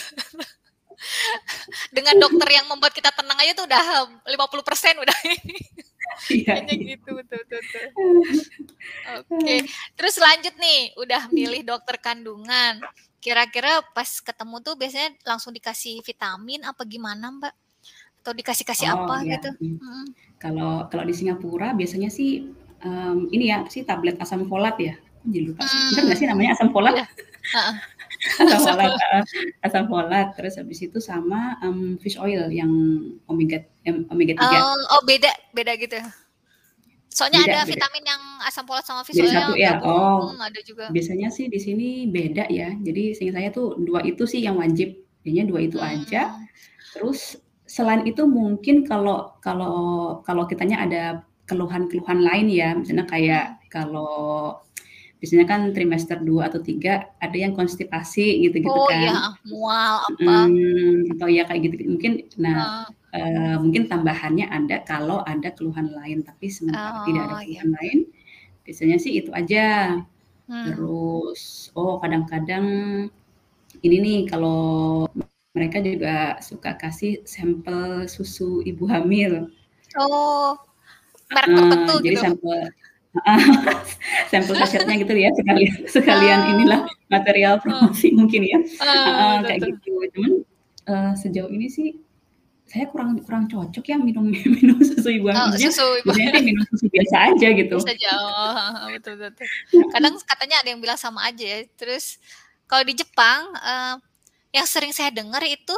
[1.95, 3.83] Dengan dokter yang membuat kita tenang aja tuh udah
[4.23, 5.57] 50% udah ini.
[6.31, 6.63] Iya.
[6.63, 7.59] Kayaknya gitu betul betul.
[7.59, 7.85] betul.
[9.19, 9.55] Oke.
[9.97, 12.79] Terus lanjut nih, udah milih dokter kandungan.
[13.23, 17.53] Kira-kira pas ketemu tuh biasanya langsung dikasih vitamin apa gimana, Mbak?
[18.19, 19.39] Atau dikasih-kasih Oh apa ya.
[19.39, 19.49] gitu?
[19.63, 19.79] Hmm.
[19.79, 20.05] Mm.
[20.35, 22.51] Kalau kalau di Singapura biasanya sih
[22.83, 24.99] em, ini ya sih tablet asam folat ya.
[25.23, 25.63] Jadi lupa.
[25.63, 26.99] Bener nggak sih namanya asam folat?
[26.99, 27.75] Heeh.
[28.43, 28.91] asam folat,
[29.63, 30.27] asam folat.
[30.35, 32.71] Terus habis itu sama em, fish oil yang
[33.31, 33.63] omega
[34.11, 34.43] omega 3.
[34.43, 35.95] Oh, oh beda, beda gitu.
[37.13, 37.71] Soalnya Beda, ada beda.
[37.71, 39.77] vitamin yang asam folat sama fish oil satu ya.
[39.77, 39.93] gabung.
[39.93, 40.85] Oh, Hmm, ada juga.
[40.89, 42.73] biasanya sih di sini beda ya.
[42.81, 44.89] Jadi seingat saya tuh dua itu sih yang wajib.
[45.21, 46.21] Kayaknya dua itu aja.
[46.33, 46.45] Hmm.
[46.93, 47.19] Terus
[47.69, 49.75] selain itu mungkin kalau kalau
[50.27, 51.03] kalau kitanya ada
[51.49, 54.57] keluhan-keluhan lain ya, misalnya kayak kalau
[55.23, 56.91] biasanya kan trimester 2 atau 3
[57.23, 58.99] ada yang konstipasi gitu-gitu Oh kan.
[58.99, 60.13] iya, mual apa?
[60.21, 62.83] Hmm, atau ya kayak gitu mungkin nah Eh,
[63.17, 67.61] eh, mungkin tambahannya ada kalau ada keluhan lain tapi sementara tidak ada Oh, iya.
[67.61, 67.97] keluhan lain
[68.65, 69.59] biasanya sih itu aja.
[70.47, 70.73] hmm.
[70.75, 71.41] Terus
[71.77, 72.65] oh kadang-kadang
[73.85, 75.05] ini nih kalau
[75.55, 79.33] mereka juga suka kasih sampel susu ibu hamil.
[79.97, 80.57] Oh,
[81.33, 82.23] merek Eh, tertentu jadi gitu.
[82.23, 82.59] sampel
[84.33, 86.51] sampel sachetnya gitu ya sekalian sekalian Ah.
[86.57, 88.57] inilah material promosi mungkin ya.
[88.81, 89.91] Ah, betul, kayak gitu.
[90.17, 90.31] Cuman
[90.83, 91.89] eh, sejauh ini sih
[92.63, 95.29] saya kurang kurang cocok ya minum minum susu ibu.
[95.29, 96.09] Oh, Maksudnya susu ibu
[96.41, 97.75] minum susu biasa aja gitu.
[97.77, 99.45] bisa jauh, betul betul.
[99.93, 101.59] Kadang katanya ada yang bilang sama aja ya.
[101.77, 102.17] Terus
[102.65, 103.95] kalau di Jepang, eh,
[104.53, 105.75] yang sering saya dengar itu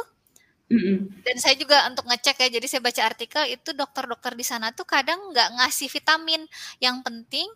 [1.22, 2.48] Dan saya juga untuk ngecek ya.
[2.58, 6.42] Jadi saya baca artikel itu dokter-dokter di sana tuh kadang nggak ngasih vitamin
[6.82, 7.46] yang penting.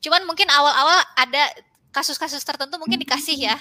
[0.00, 1.44] Cuman mungkin awal-awal ada
[1.92, 3.56] kasus-kasus tertentu mungkin dikasih ya.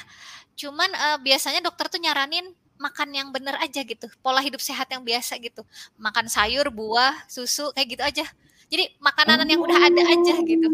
[0.55, 2.47] Cuman eh, biasanya dokter tuh nyaranin
[2.79, 5.63] makan yang bener aja gitu, pola hidup sehat yang biasa gitu,
[5.95, 8.25] makan sayur, buah, susu kayak gitu aja.
[8.67, 10.67] Jadi makanan yang udah ada aja gitu.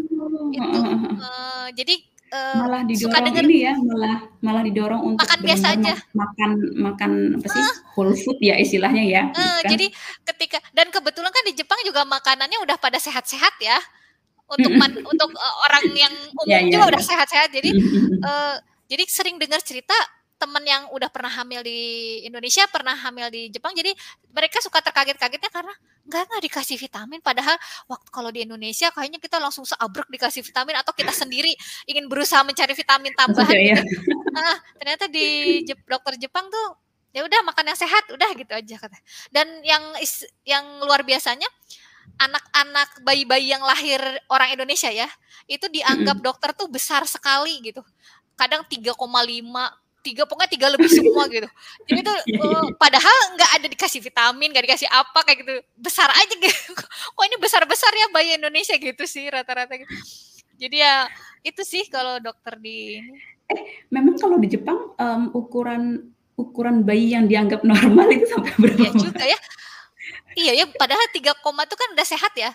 [0.50, 0.80] Itu
[1.20, 1.94] eh, jadi
[2.30, 5.94] eh, malah suka didorong denger ini ya malah malah didorong untuk Makan biasa aja.
[5.94, 9.86] ma- makan makan apa sih whole food ya istilahnya ya gitu kan jadi
[10.24, 13.78] ketika dan kebetulan kan di Jepang juga makanannya udah pada sehat-sehat ya.
[14.50, 16.90] Untuk man- untuk eh, orang yang umum Ya, ya, juga ya.
[16.90, 17.48] udah sehat-sehat.
[17.54, 17.70] Jadi
[18.18, 18.54] eh,
[18.90, 19.94] jadi sering dengar cerita
[20.40, 21.78] teman yang udah pernah hamil di
[22.24, 23.92] Indonesia pernah hamil di Jepang jadi
[24.32, 25.74] mereka suka terkaget-kagetnya karena
[26.08, 30.80] nggak nggak dikasih vitamin padahal waktu kalau di Indonesia kayaknya kita langsung seabrek dikasih vitamin
[30.80, 31.52] atau kita sendiri
[31.84, 34.10] ingin berusaha mencari vitamin tambahan Maksudnya ya gitu.
[34.32, 35.26] Ah, ternyata di
[35.68, 36.66] Jep- dokter Jepang tuh
[37.12, 38.96] ya udah makan yang sehat udah gitu aja kata.
[39.28, 41.46] Dan yang is- yang luar biasanya
[42.16, 45.08] anak-anak bayi-bayi yang lahir orang Indonesia ya
[45.46, 47.82] itu dianggap dokter tuh besar sekali gitu.
[48.36, 48.94] Kadang 3,5
[50.00, 51.48] tiga pokoknya tiga lebih semua gitu.
[51.88, 55.54] Jadi tuh eh, padahal nggak ada dikasih vitamin, nggak dikasih apa kayak gitu.
[55.76, 56.72] Besar aja gitu.
[57.16, 59.92] Kok ini besar-besar ya bayi Indonesia gitu sih rata-rata gitu.
[60.60, 61.08] Jadi ya
[61.40, 63.00] itu sih kalau dokter di
[63.90, 68.90] memang kalau di Jepang em, ukuran ukuran bayi yang dianggap normal itu sampai berapa Iya
[68.96, 69.38] juga ya.
[70.30, 72.50] Iya ya, padahal 3 koma itu kan udah sehat ya.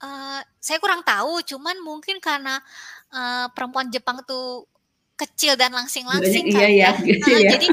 [0.00, 2.62] Eh, saya kurang tahu, cuman mungkin karena
[3.12, 4.64] eh, perempuan Jepang tuh
[5.20, 6.90] kecil dan langsing-langsing Iya, kali iya, ya.
[6.96, 7.50] kecil Nah, ya.
[7.56, 7.66] Jadi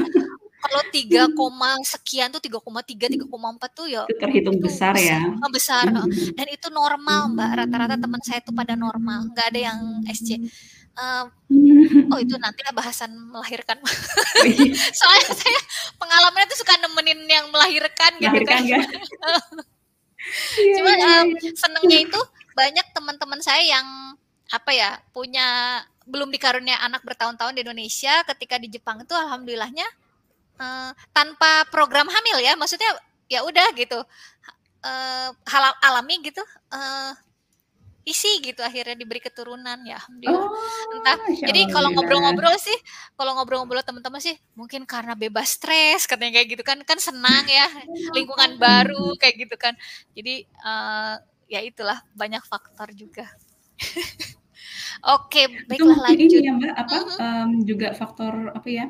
[0.58, 5.48] kalau 3 koma sekian tuh 3,3, 3,4 tuh ya itu terhitung itu besar ya besar,
[5.54, 5.84] besar.
[5.88, 6.34] Mm-mm.
[6.36, 7.50] Dan itu normal, Mbak.
[7.64, 9.78] Rata-rata teman saya tuh pada normal, nggak ada yang
[10.10, 10.28] SC.
[10.98, 11.24] Eh,
[12.12, 13.78] oh itu nanti lah bahasan melahirkan.
[13.78, 15.60] Oh, iya, Soalnya saya
[15.96, 18.62] pengalamannya tuh suka nemenin yang melahirkan gitu melahirkan kan.
[18.66, 18.80] ya
[20.58, 21.50] Iya, Cuman iya, em, iya.
[21.56, 22.20] senengnya itu
[22.52, 23.86] banyak teman-teman saya yang
[24.50, 29.86] apa ya punya belum dikarunia anak bertahun-tahun di Indonesia ketika di Jepang itu alhamdulillahnya
[30.58, 32.88] eh, tanpa program hamil ya maksudnya
[33.28, 34.00] ya udah gitu
[35.44, 36.40] halal alami gitu
[36.72, 37.12] eh,
[38.08, 40.48] isi gitu akhirnya diberi keturunan ya alhamdulillah.
[40.48, 42.78] Oh, entah jadi kalau ngobrol-ngobrol sih
[43.20, 47.68] kalau ngobrol-ngobrol teman-teman sih mungkin karena bebas stres katanya kayak gitu kan kan senang ya
[48.16, 49.76] lingkungan baru kayak gitu kan.
[50.16, 51.14] Jadi eh,
[51.52, 53.28] ya itulah banyak faktor juga
[55.06, 56.42] Oke, baiklah mungkin ini lanjut.
[56.42, 57.16] ya, Mbak, apa, Mhm.
[57.18, 58.86] mmm, juga faktor apa ya,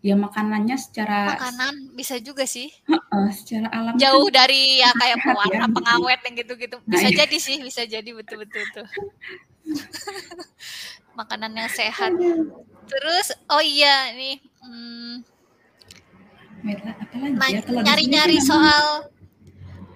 [0.00, 2.72] ya makanannya secara Makanan, bisa juga sih.
[2.88, 5.74] heeh, secara alami kan Jauh dari ya kayak ya, pewarna, gitu.
[5.76, 6.76] pengawet yang gitu-gitu.
[6.84, 7.16] Nah Bisa iya.
[7.24, 8.86] jadi sih, bisa jadi, betul betul betul.
[11.16, 12.12] Makanan yang sehat.
[12.86, 14.38] Terus oh iya nih,
[16.62, 18.84] Mera apalagi Nany ya, kalau nyari-nyari soal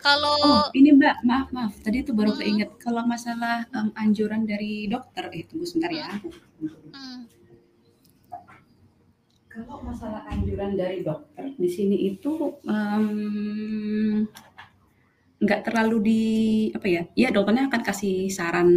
[0.06, 2.40] kalau Oh, ini Mbak, maaf maaf, tadi itu baru Mhm.
[2.40, 6.08] keinget, kalau masalah, mmm, anjuran dari dokter eh, tunggu sebentar ya.
[6.16, 6.70] Mhm.
[6.96, 7.18] Mmm.
[9.50, 12.32] Kalau masalah anjuran dari dokter, di sini itu,
[12.64, 14.30] mmm,
[15.40, 16.22] nggak terlalu di
[16.76, 18.68] apa ya, ya dokternya akan kasih saran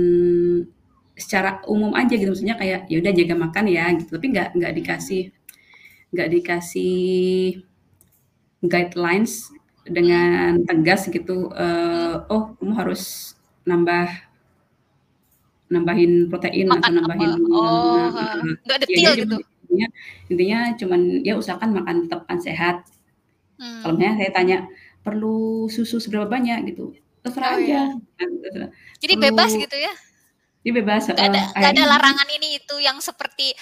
[1.14, 4.74] secara umum aja gitu, maksudnya kayak, "Ya udah jaga makan ya," gitu, tapi nggak nggak
[4.82, 5.22] dikasih
[6.14, 6.96] nggak dikasih
[8.64, 9.52] guidelines.
[9.88, 13.36] Dengan tegas gitu, eee, "Oh, kamu harus
[13.68, 14.08] nambah"
[15.72, 17.26] "nambahin protein atau Makan apa?
[17.32, 18.56] nambahin" Oh, heeh heeh, heeh.
[18.66, 19.38] nggak Ya dia cuman gitu?
[19.64, 19.88] intinya
[20.32, 22.76] intinya cuman, ya usahakan makan tetap makan sehat.
[23.82, 24.00] Kalau Mmm.
[24.00, 24.58] misalnya saya tanya,
[25.06, 26.84] "Perlu susu seberapa banyak?" Gitu,
[27.24, 27.92] "Terserah Oh aja," ya.
[29.02, 29.94] Jadi bebas "Perlu" gitu ya?
[30.64, 33.54] dia bebas, Nggak heeh, ada nggak ada akhirnya memang larangan ini itu yang seperti,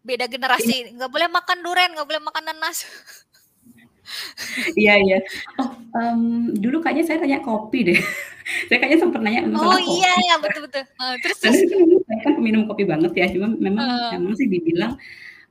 [0.00, 2.86] beda generasi, nggak boleh makan duren, nggak boleh makan nanas.
[4.78, 5.18] Iya iya.
[5.60, 7.98] Oh, mmm, dulu kayaknya saya tanya kopi deh.
[8.70, 10.22] Saya kayaknya sempet nanya Oh masalah iya kopi.
[10.30, 10.84] ya, betul betul.
[10.86, 11.58] Heeh, terus terus?
[12.06, 14.10] saya kan peminum kopi banget ya, cuma memang Heeh.
[14.14, 14.92] memang sih dibilang,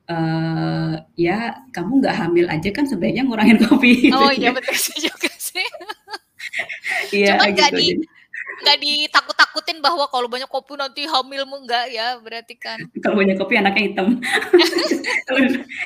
[0.07, 4.55] eee, "Ya kamu nggak hamil aja kan sebaiknya ngurangin kopi," gitu Oh iya ya.
[4.55, 5.65] betul sih juga sih.
[7.15, 8.05] Iya, Cuman nggak gitu, di jadi
[8.63, 12.79] nggak ditakut-takutin bahwa kalau banyak kopi nanti hamilmu, nggak ya berarti kan?
[13.03, 14.07] Kalau banyak kopi anaknya hitam.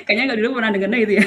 [0.05, 1.25] Kayaknya kalau dulu pernah dengernya itu ya.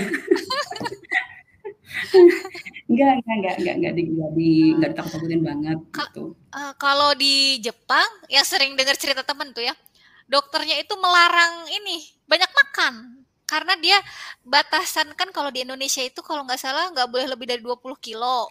[2.90, 6.24] Enggak enggak enggak enggak enggak di enggak di enggak ditakut-takutin banget, Kak, gitu.
[6.57, 9.74] eee, kalau di Jepang yang sering dengar cerita temen tuh ya,
[10.28, 12.94] dokternya itu melarang ini, banyak makan.
[13.48, 13.98] Karena dia
[14.48, 18.48] batasan kan kalau di Indonesia itu kalau nggak salah nggak boleh lebih dari 20 kilogram,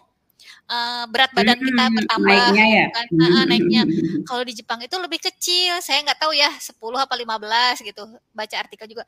[0.70, 2.86] eee, berat badan kita Mmm, bertambah naiknya ya?
[2.86, 3.82] gitu kan heeh, naiknya.
[4.28, 8.02] Kalau di Jepang itu lebih kecil, saya nggak tahu ya 10 apa 15 gitu,
[8.34, 9.04] baca artikel juga.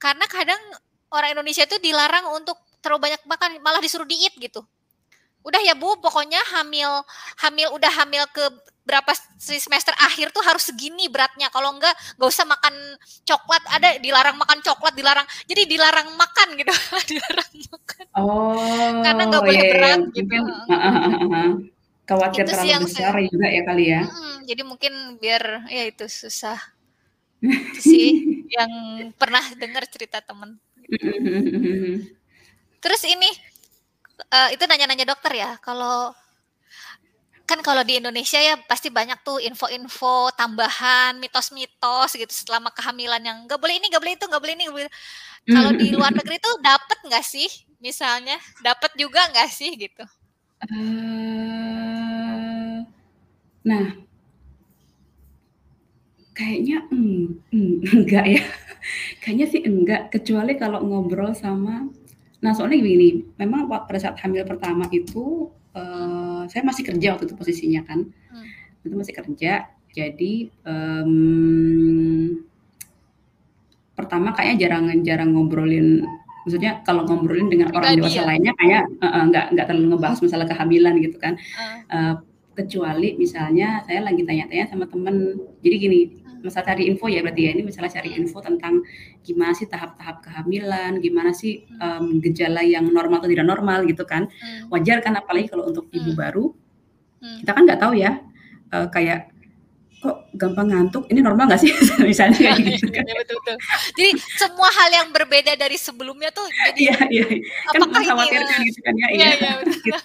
[0.00, 0.60] Karena kadang
[1.14, 4.62] orang Indonesia itu dilarang untuk terlalu banyak makan, malah disuruh diet gitu.
[5.46, 6.90] "Udah ya Bu, pokoknya hamil
[7.42, 8.44] hamil udah hamil ke
[8.86, 12.74] berapa semester akhir tuh harus segini beratnya, kalau enggak nggak usah makan
[13.26, 16.72] coklat." Ada dilarang makan coklat, dilarang jadi dilarang makan gitu,
[17.12, 18.04] dilarang makan.
[19.04, 20.34] Karena nggak Oh, boleh iya iya, berat gitu,
[20.70, 21.48] heeh heeh.
[22.06, 24.00] Khawatir Itu terlalu besar saya juga ya kali ya?
[24.06, 26.58] mhm, jadi mungkin biar ya itu susah.
[27.74, 28.08] Itu sih
[28.50, 28.72] yang
[29.18, 31.06] pernah dengar cerita temen, gitu.
[31.06, 31.94] Mhm mhm mhm mhm.
[32.86, 33.26] Terus ini,
[34.30, 36.14] eee, itu nanya-nanya dokter ya, kalau
[37.46, 43.38] kan kalau di Indonesia ya pasti banyak tuh info-info tambahan, mitos-mitos gitu selama kehamilan yang,
[43.46, 44.90] "Nggak boleh ini, nggak boleh itu, nggak boleh ini, nggak boleh"
[45.54, 47.48] kalau di luar negeri tuh dapet nggak sih
[47.82, 48.38] misalnya?
[48.62, 50.02] Dapet juga nggak sih gitu?
[50.66, 52.82] Eee,
[53.66, 53.86] nah
[56.36, 58.42] Kayaknya, mmm mmm, enggak ya,
[59.24, 61.88] kayaknya sih enggak, kecuali kalau ngobrol sama
[62.46, 67.34] nah soalnya gini, memang pada saat hamil pertama itu, eee, saya masih kerja waktu itu
[67.34, 68.86] posisinya kan, Mmm.
[68.86, 70.32] itu masih kerja, jadi,
[70.62, 72.46] mmm,
[73.98, 76.04] pertama kayaknya jarang jarang ngobrolin
[76.44, 78.26] maksudnya kalau ngobrolin dengan orang Pribadi dewasa ya?
[78.28, 81.80] lainnya kayaknya heeh, nggak nggak terlalu ngebahas masalah kehamilan gitu kan, Eee.
[81.90, 82.14] eee,
[82.56, 85.34] kecuali misalnya saya lagi tanya-tanya sama temen,
[85.66, 86.00] jadi gini.
[86.46, 88.86] Masalah cari info ya berarti ya, ini masalah cari info tentang
[89.26, 94.30] gimana sih tahap-tahap kehamilan, gimana sih, mmm, gejala yang normal atau tidak normal gitu kan.
[94.30, 94.70] Mmm.
[94.70, 96.20] Wajar kan apalagi kalau untuk ibu Mmm.
[96.22, 96.44] baru,
[97.42, 98.22] kita kan nggak tahu ya,
[98.70, 99.20] eee, kayak,
[100.06, 101.70] "Kok gampang ngantuk, ini normal nggak sih?"
[102.08, 103.02] Misalnya kayak gitu kan.
[103.02, 103.56] iya, betul betul.
[103.98, 107.24] Jadi semua hal yang berbeda dari sebelumnya tuh jadi, Iya iya,
[107.74, 109.28] kan mengkhawatirkan gitu kan ya, iya
[109.60, 109.74] betul.
[109.82, 110.02] gitu.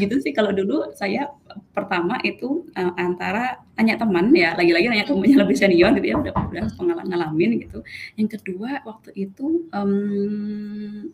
[0.00, 1.28] Gitu sih kalau dulu saya,
[1.76, 5.12] pertama itu, eee, antara tanya teman ya, lagi-lagi nanya Mmm.
[5.16, 6.76] temennya lebih senior gitu ya, udah udah Mmm.
[6.78, 7.78] pengala ngalamin gitu.
[8.16, 11.12] Yang kedua waktu itu, mmm,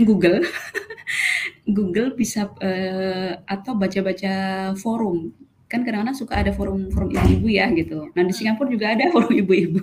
[0.00, 0.40] Google,
[1.76, 4.34] Google bisa, eee, atau baca-baca
[4.80, 5.32] forum,
[5.70, 8.10] kan kadang-kadang suka ada forum forum ibu-ibu ya gitu.
[8.14, 8.38] Nah di Mmm.
[8.38, 9.80] Singapura juga ada forum ibu-ibu.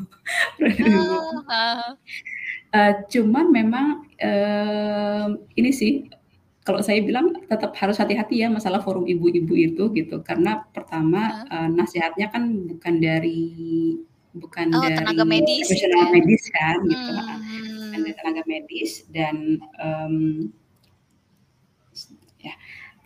[2.76, 3.86] Eee, cuman memang,
[4.20, 5.92] mmm, ini sih,
[6.68, 11.48] kalau saya bilang tetap harus hati-hati ya masalah forum ibu-ibu itu gitu, karena pertama, Heeh.
[11.56, 13.40] eee, nasehatnya kan bukan dari
[14.38, 16.12] bukan Oh, tenaga dari medis gitu profesional ya?
[16.14, 17.38] medis kan gitu, heeh,
[17.88, 18.20] bukan dari Mmm.
[18.20, 19.36] tenaga medis dan,
[19.80, 20.52] mmm,
[22.44, 22.54] ya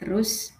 [0.01, 0.51] terus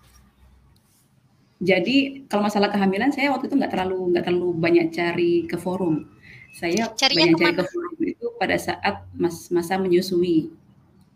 [1.62, 6.10] Jadi kalau masalah kehamilan saya waktu itu nggak terlalu nggak terlalu banyak cari ke forum.
[6.58, 10.50] Saya Carinya banyak cari ke forum itu pada saat mas masa menyusui.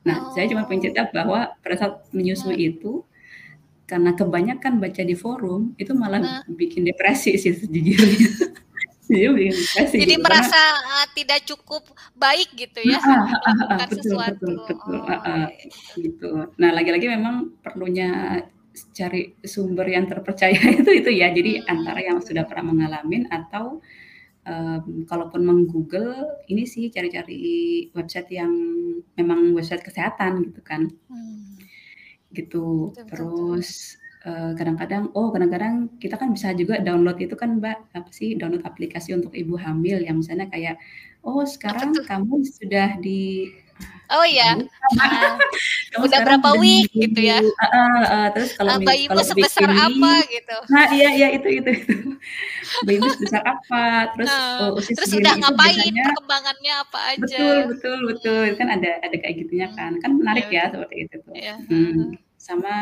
[0.05, 0.85] Nah, saya cuma pengen Oh.
[0.93, 2.77] cerita bahwa pada saat menyusui Heeh.
[2.77, 3.01] itu,
[3.89, 6.41] karena kebanyakan baca di forum, itu malah Heeh.
[6.53, 8.29] bikin depresi sih sejujurnya.
[9.09, 10.61] Jujur bikin depresi Jadi gitu, karena merasa,
[10.93, 14.45] eee, tidak cukup baik gitu ya, heeh heeh, melakukan betul sesuatu.
[14.45, 15.99] betul betul, Oh, iya gitu.
[16.05, 16.29] gitu.
[16.61, 18.09] Nah, lagi-lagi memang perlunya
[18.95, 21.29] cari sumber yang terpercaya itu itu ya.
[21.33, 23.79] Jadi antara yang sudah pernah mengalamin atau,
[24.47, 27.43] mmm, kalaupun meng-Google, ini sih cari-cari
[27.95, 28.51] website yang
[29.19, 30.89] memang website kesehatan gitu kan.
[31.11, 31.59] Mmm.
[32.35, 32.91] Gitu.
[32.95, 33.07] Betul.
[33.11, 33.69] Terus,
[34.27, 38.63] eee, kadang-kadang oh kadang-kadang kita kan bisa juga download itu kan Mbak, apa sih, download
[38.67, 40.75] aplikasi untuk ibu hamil yang misalnya kayak,
[41.25, 43.51] "Oh sekarang kamu sudah di"
[44.13, 45.29] Oh iya, heeh.
[45.93, 47.39] "Kamu Udah berapa week di" gitu ya?
[47.41, 50.57] heeh heeh, terus kalau mi bayimu kalau sebesar apa gitu.
[50.73, 51.93] nah, iya iya, itu itu itu.
[52.85, 53.83] Bayimu sebesar apa,
[54.13, 57.67] terus, eee, usia terus udah ngapain, biasanya perkembangannya apa betul aja.
[57.71, 58.75] betul betul, kan Mmm.
[58.81, 59.91] ada ada kayak gitunya Mmm, kan.
[60.03, 60.73] Kan menarik ya betul.
[60.73, 61.33] seperti itu tuh.
[61.37, 61.93] Heeh Mhm.
[61.97, 62.11] heeh.
[62.45, 62.75] Sama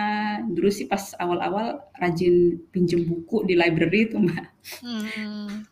[0.51, 1.67] dulu sih pas awal-awal
[2.01, 2.36] rajin
[2.75, 4.45] pinjem buku di library itu Mbak.
[4.84, 5.63] Mmm.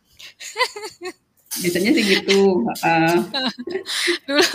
[1.60, 3.16] Biasanya sih gitu, heeh.
[4.28, 4.46] Dulu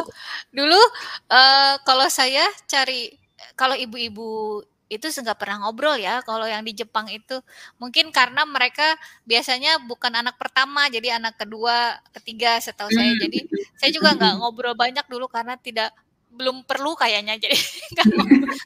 [0.54, 0.82] dulu,
[1.30, 3.14] eee, kalau saya cari
[3.60, 7.38] kalau ibu-ibu itu nggak pernah ngobrol ya, kalau yang di Jepang itu.
[7.82, 8.96] Mungkin karena mereka
[9.28, 13.14] biasanya bukan anak pertama, jadi anak ke-2, ke-3 setahu saya.
[13.14, 13.40] Mmm, Jadi
[13.78, 15.92] saya juga nggak ngobrol banyak dulu karena tidak
[16.32, 17.56] belum perlu kayaknya, jadi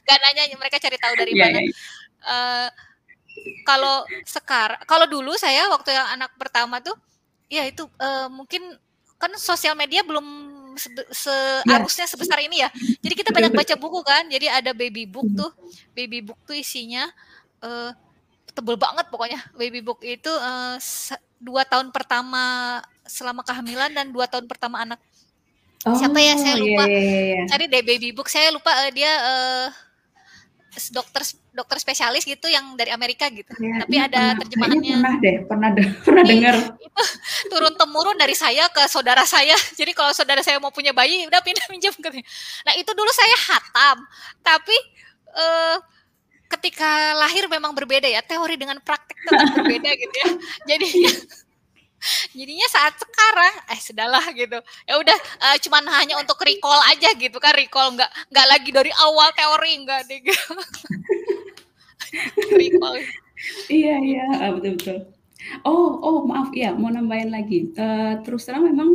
[0.06, 1.58] nggak nanya mereka cari tahu dari Iya mana.
[1.62, 1.72] iya.
[2.22, 2.68] Eee,
[3.66, 6.94] kalau sekar kalau dulu saya waktu yang anak pertama tuh,
[7.52, 8.62] ya itu, eee, mungkin
[9.20, 10.24] kan sosial media belum
[10.80, 11.04] sebe
[11.64, 11.86] Iya.
[11.86, 12.70] searusnya sebesar ini ya.
[13.04, 15.38] Jadi kita banyak baca buku kan, jadi ada baby book Mhm.
[15.38, 15.52] tuh.
[15.96, 17.06] Baby book tuh isinya,
[17.64, 17.92] eee,
[18.56, 19.40] tebel banget pokoknya.
[19.58, 20.30] Baby book itu,
[20.82, 25.00] se 2 tahun pertama selama kehamilan dan 2 tahun pertama anak.
[25.94, 26.86] Siapa ya, Oh, saya iya lupa.
[26.86, 27.42] iya iya iya.
[27.50, 29.12] Cari deh baby book, saya lupa, eee, dia,
[29.70, 29.91] s
[30.88, 34.94] dokter dokter spesialis gitu yang dari Amerika gitu, tapi Kayaknya ada pernah terjemahannya.
[34.96, 36.54] pernah deh, pernah de pernah Iya, denger.
[36.56, 36.92] itu
[37.48, 39.52] turun-temurun dari saya ke saudara saya.
[39.78, 42.24] Jadi kalau saudara saya mau punya bayi, udah pindah minjem katanya.
[42.64, 43.96] Nah itu dulu saya khatam,
[44.40, 44.76] tapi,
[45.28, 45.76] eee,
[46.48, 50.28] ketika lahir memang berbeda ya, teori dengan praktek tetap berbeda gitu ya.
[50.68, 51.12] Iya.
[52.34, 54.58] Jadinya saat sekarang, eh sudahlah gitu.
[54.88, 58.92] Ya udah, eee, cuman hanya untuk recall aja gitu kan, recall nggak nggak lagi dari
[59.02, 60.52] awal teori, nggak deh gitu.
[62.52, 62.98] Recall.
[63.72, 64.98] Iya iya, heeh, betul betul.
[65.66, 68.90] Oh oh maaf, iya mau nambahin lagi, eee, terus terang memang,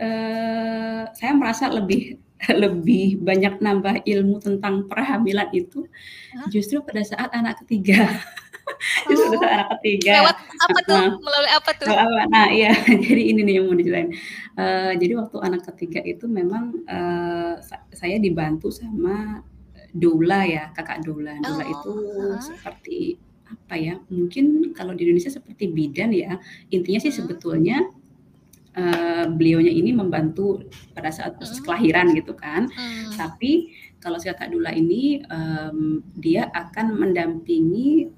[0.00, 2.20] eee, saya merasa lebih
[2.62, 5.88] lebih banyak nambah ilmu tentang perhamilan itu
[6.34, 6.48] Heeh.
[6.52, 8.06] justru pada saat anak ke-3.
[9.22, 11.02] Saat Oh, anak ke-3, lewat apa tuh?
[11.02, 11.12] heeh.
[11.24, 11.96] Melalui apa tuh?
[12.32, 12.70] Nah iya,
[13.06, 14.10] jadi ini nih yang mau diceritain.
[14.58, 16.84] Eee, jadi waktu anak ke-3 itu memang,
[17.62, 19.42] sa saya dibantu sama,
[19.76, 21.02] eee, doula ya, kakak.
[21.06, 21.36] Doula
[21.68, 22.40] itu Oh, heeh.
[22.42, 26.38] seperti apa ya, mungkin kalau di Indonesia seperti bidan ya.
[26.74, 27.16] Intinya sih Mhm.
[27.16, 27.78] sebetulnya,
[28.78, 30.64] eee, beliaunya ini membantu
[30.96, 31.64] pada saat proses Mhm.
[31.64, 32.70] kelahiran gitu kan.
[32.76, 33.16] Mmm.
[33.18, 38.10] Tapi kalau si kakak doula ini, mmm, dia akan mendampingi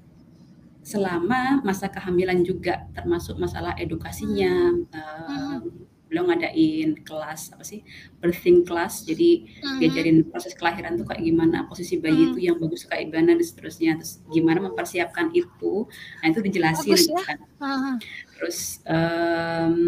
[0.91, 5.69] selama masa kehamilan juga, termasuk masalah edukasinya, Mmm, eee, mhm.
[6.09, 7.81] beliau ngadain kelas apa sih,
[8.21, 9.79] birthing class, jadi Mhm.
[9.79, 12.45] diajarin proses kelahiran tuh kayak gimana, posisi bayi itu Mmm.
[12.49, 15.85] yang bagus kayak gimana dan seterusnya, terus gimana mempersiapkan itu,
[16.21, 17.37] nah itu dijelasin Bagus gitu ya, kan.
[17.61, 17.99] heeh.
[18.37, 19.83] Terus, mmm,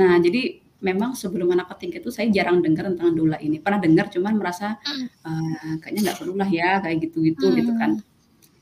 [0.00, 0.42] nah jadi
[0.84, 3.58] memang sebelum anak ke-3 itu saya jarang dengar tentang doula ini.
[3.64, 5.08] Pernah dengar cuman merasa, Mhm.
[5.26, 8.00] eee, kayaknya nggak perlulah ya kayak gitu-gitu, gitu kan.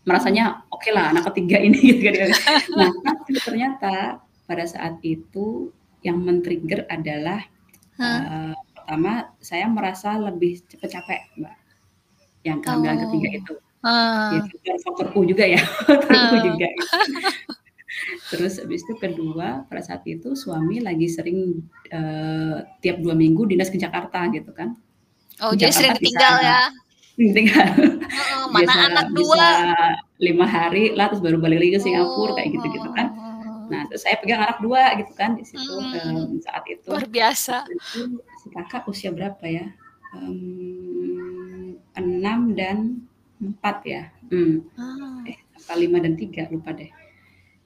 [0.07, 0.15] Mmm, mhm.
[0.15, 2.29] Merasanya okelah anak ke-3 ini gitu kan ya.
[2.79, 3.95] Nah tapi ternyata
[4.47, 5.75] pada saat itu
[6.07, 7.43] yang men-trigger adalah,
[7.99, 8.23] Heeh.
[8.23, 9.13] eee, pertama
[9.43, 11.57] saya merasa lebih cepet capek Mbak,
[12.47, 13.55] yang kehamilan ke-3 Oh, itu.
[14.27, 14.43] Ya heeh.
[14.47, 16.43] faktor faktor U juga ya, faktor U Oh.
[16.47, 16.95] juga gitu.
[18.31, 23.71] Terus habis itu kedua, pada saat itu suami lagi sering, eee, tiap 2 minggu dinas
[23.71, 24.75] ke Jakarta gitu kan.
[25.43, 26.57] Oh, Di jadi sering Jakarta ditinggal ya?
[27.17, 29.49] Tinggal Heeh, mana bisa anak 2.
[30.17, 33.13] 5 hari lah, terus baru balik lagi ke Singapura Oh, kayak gitu-gitu kan.
[33.13, 33.69] heeh heeh.
[33.73, 36.89] Nah terus saya pegang anak 2 gitu kan di situ, Mmm, mmm, saat itu.
[36.89, 37.57] luar biasa.
[37.69, 38.01] Itu
[38.41, 39.67] si Kakak usia berapa ya,
[40.17, 42.77] mmm, 6 dan
[43.41, 44.03] 4 ya,
[44.33, 45.29] mmm, Ah.
[45.29, 46.89] eh apa 5 dan 3 lupa deh.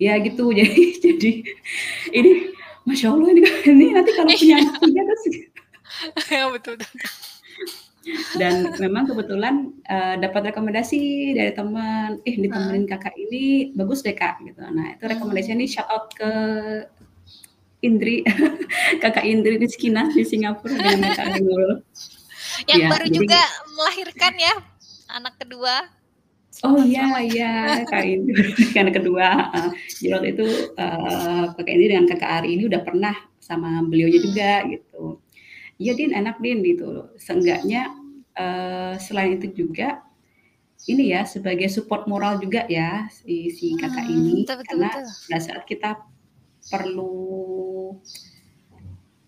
[0.01, 1.31] Ya gitu, jadi jadi
[2.17, 2.33] ini
[2.89, 3.41] Masya Allah ini
[3.71, 5.25] ini nanti kalau punya anak 3 terus
[6.31, 7.30] Iya, betul betul betul.
[8.39, 14.39] Dan memang kebetulan uh, dapat rekomendasi dari teman, "Ih, ditemenin kakak ini bagus deh kak,"
[14.45, 14.63] gitu.
[14.63, 16.33] Nah itu rekomendasinya nih shout out ke
[17.81, 18.21] Indri,
[19.03, 21.81] kakak Indri Rizkina di Singapura dengan Nurul.
[22.69, 23.41] Yang ya, baru jadi, juga
[23.73, 24.55] melahirkan ya
[25.11, 25.75] anak kedua.
[26.61, 27.53] Oh iya iya
[27.91, 28.53] kak Indri
[28.83, 29.29] anak kedua.
[29.55, 29.71] Uh,
[30.13, 30.47] waktu itu
[30.77, 34.27] uh, kakak Indri dengan kakak Ari ini udah pernah sama beliaunya hmm.
[34.29, 35.05] juga gitu.
[35.81, 37.09] Iya Din enak Din gitu.
[37.17, 37.89] Seenggaknya
[38.41, 40.01] uh, selain itu juga
[40.89, 45.13] ini ya sebagai support moral juga ya si, si kakak hmm, ini betul, karena betul.
[45.29, 45.91] pada saat kita
[46.73, 47.21] perlu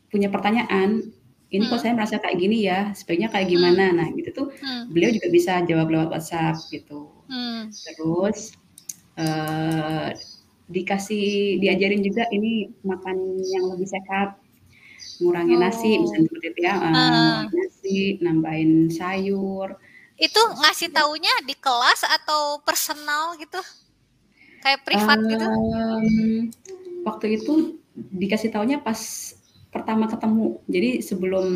[0.08, 1.12] punya pertanyaan
[1.52, 1.70] ini hmm.
[1.72, 3.54] kok saya merasa kayak gini ya sebaiknya kayak hmm.
[3.56, 3.96] gimana hmm.
[4.00, 4.82] nah gitu tuh hmm.
[4.92, 7.68] beliau juga bisa jawab lewat WhatsApp gitu hmm.
[7.68, 8.56] terus
[9.20, 10.08] uh,
[10.72, 14.40] dikasih diajarin juga ini makan yang lebih sehat
[15.22, 15.60] ngurangi oh.
[15.60, 17.38] nasi misalnya seperti itu ya uh, uh.
[17.48, 19.78] nasi nambahin sayur
[20.20, 23.58] itu ngasih taunya di kelas atau personal gitu
[24.62, 25.48] kayak privat um, gitu
[27.02, 28.98] waktu itu dikasih taunya pas
[29.72, 30.60] pertama ketemu.
[30.68, 31.48] Jadi sebelum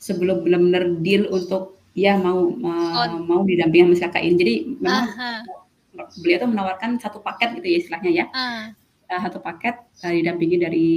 [0.00, 3.06] sebelum benar-benar deal untuk ya mau oh.
[3.26, 4.34] mau didampingi sama kakak ini.
[4.40, 5.42] Jadi memang uh
[5.98, 8.24] beliau tuh menawarkan satu paket gitu ya istilahnya ya.
[8.30, 8.70] Uh.
[9.08, 9.72] Uh, satu paket
[10.04, 10.88] uh, didampingi dari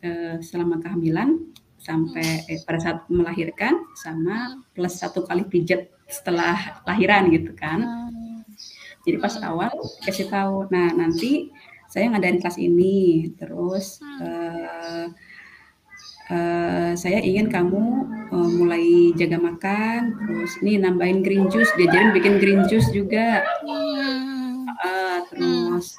[0.00, 1.36] uh, selama kehamilan
[1.76, 2.48] sampai uh.
[2.48, 4.64] eh, pada saat melahirkan sama uh.
[4.72, 7.84] plus satu kali pijat setelah lahiran gitu kan.
[7.84, 8.40] Uh.
[9.04, 9.70] Jadi pas awal
[10.02, 11.52] kasih tahu, nah nanti
[11.86, 14.20] saya ngadain kelas ini terus hmm.
[14.20, 15.06] uh,
[16.30, 17.82] uh, saya ingin kamu
[18.34, 24.66] uh, mulai jaga makan terus ini nambahin green juice diajarin bikin green juice juga hmm.
[24.66, 25.94] uh, terus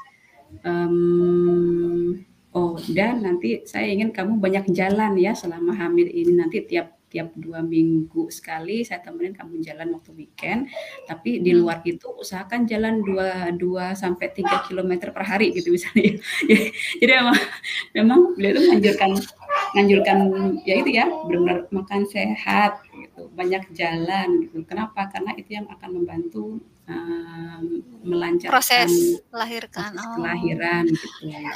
[0.64, 2.18] um,
[2.54, 6.34] oh dan nanti saya ingin kamu banyak jalan ya selama hamil ini.
[6.36, 10.68] Nanti tiap tiap dua minggu sekali saya temenin kamu jalan waktu weekend.
[11.08, 11.60] Tapi di hmm.
[11.64, 16.20] luar itu usahakan jalan dua dua sampai tiga kilometer per hari gitu misalnya.
[17.00, 17.38] Jadi memang
[17.96, 19.10] memang beliau itu menganjurkan
[19.76, 20.18] menganjurkan
[20.64, 22.87] ya itu ya benar-benar makan sehat
[23.18, 28.94] gitu banyak jalan gitu kenapa karena itu yang akan membantu um, melancarkan proses
[29.34, 30.94] melahirkan proses kelahiran oh.
[30.94, 31.08] gitu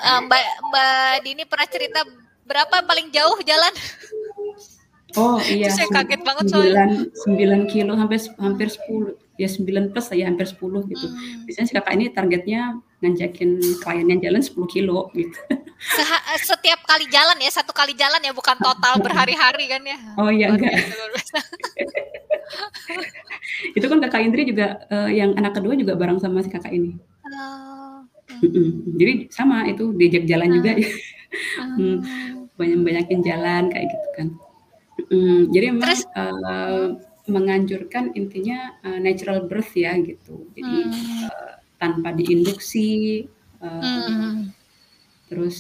[0.02, 0.42] uh, mbak
[0.74, 2.02] mbak Dini pernah cerita
[2.50, 3.74] berapa paling jauh jalan
[5.20, 5.68] Oh iya.
[5.68, 6.88] saya kaget banget soalnya.
[7.28, 11.04] 9, 9 kilo hampir hampir 10 ya 9 plus ya hampir 10 gitu.
[11.04, 11.44] Hmm.
[11.44, 15.36] Biasanya si kakak ini targetnya ngajakin kliennya jalan 10 kilo gitu.
[15.82, 19.98] Seha setiap kali jalan ya, satu kali jalan ya, bukan total berhari-hari kan ya?
[20.14, 20.78] Oh iya enggak.
[23.78, 27.02] itu kan kakak Indri juga uh, yang anak kedua juga bareng sama si kakak ini.
[27.26, 28.06] Oh.
[28.30, 28.70] Hmm.
[28.96, 30.56] Jadi sama itu diajak jalan uh.
[30.62, 30.90] juga ya.
[31.58, 31.98] Uh.
[32.62, 34.28] Banyak-banyakin jalan kayak gitu kan.
[35.10, 36.94] Hmm, jadi memang Terus, uh,
[37.26, 40.46] menganjurkan intinya uh, natural birth ya gitu.
[40.54, 41.26] Jadi hmm.
[41.26, 43.26] uh, tanpa diinduksi,
[43.66, 44.61] uh, hmm.
[45.32, 45.58] Terus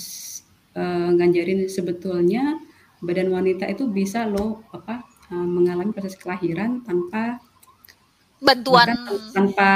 [0.76, 2.59] uh, ngajarin sebetulnya
[2.99, 7.39] badan wanita itu bisa loh apa uh, mengalami proses kelahiran tanpa
[8.43, 8.91] bantuan
[9.32, 9.69] tanpa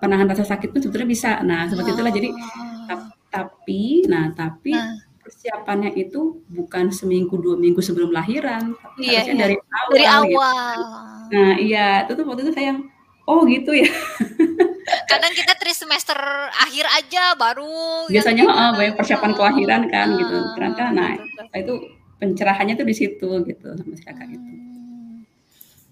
[0.00, 1.30] penahan rasa sakit pun sebetulnya bisa.
[1.44, 3.10] Nah seperti itulah jadi oh.
[3.28, 9.34] tapi, nah tapi nah persiapannya itu bukan seminggu dua minggu sebelum lahiran, tapi iya, harusnya
[9.34, 9.42] iya.
[9.42, 9.90] dari awal.
[9.94, 10.74] Dari awal.
[10.74, 10.98] Gitu.
[11.32, 12.80] Nah iya itu tuh waktu itu saya yang
[13.30, 13.90] oh gitu ya.
[15.12, 16.18] Kadang kita trimester
[16.56, 18.08] akhir aja baru.
[18.08, 20.36] Biasanya oh, banyak persiapan kelahiran kan uh, gitu.
[20.56, 21.10] Ternyata nah
[21.56, 21.74] itu
[22.16, 24.36] pencerahannya tuh di situ gitu sama si kakak hmm.
[24.36, 24.52] itu.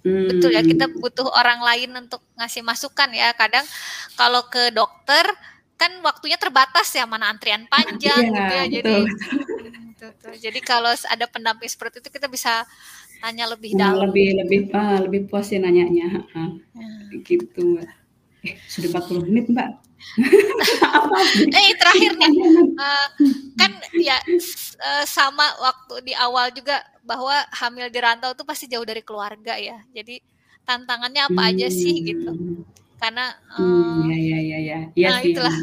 [0.00, 0.28] Hmm.
[0.32, 3.36] Betul ya kita butuh orang lain untuk ngasih masukan ya.
[3.36, 3.66] Kadang
[4.16, 5.28] kalau ke dokter
[5.80, 8.96] kan waktunya terbatas ya mana antrian panjang yeah, gitu ya jadi
[9.96, 10.32] betul.
[10.36, 12.68] jadi kalau ada pendamping seperti itu kita bisa
[13.24, 17.16] tanya lebih nah, dalam lebih lebih uh, lebih puas ya nanyanya uh, ya.
[17.24, 17.80] gitu
[18.46, 19.70] eh, sudah 40 menit mbak.
[21.60, 22.32] Eh terakhir nih.
[22.72, 23.06] Uh,
[23.60, 24.16] kan ya
[24.80, 29.60] uh, sama waktu di awal juga bahwa hamil di rantau tuh pasti jauh dari keluarga
[29.60, 29.76] ya.
[29.92, 30.24] Jadi
[30.64, 31.50] tantangannya apa hmm.
[31.52, 32.32] aja sih gitu.
[32.32, 32.64] Hmm
[33.00, 33.26] karena
[33.56, 34.78] um, ya ya ya ya.
[34.92, 35.56] Ya nah, sih itulah.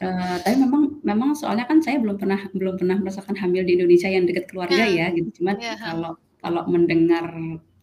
[0.00, 4.08] uh, tapi memang memang soalnya kan saya belum pernah belum pernah merasakan hamil di Indonesia
[4.08, 5.44] yang dekat keluarga ya, ya gitu.
[5.44, 7.28] Cuman ya, kalau kalau mendengar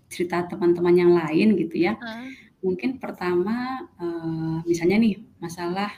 [0.10, 2.30] cerita teman-teman yang lain gitu ya uh.
[2.64, 5.92] Mungkin pertama uh, misalnya nih masalah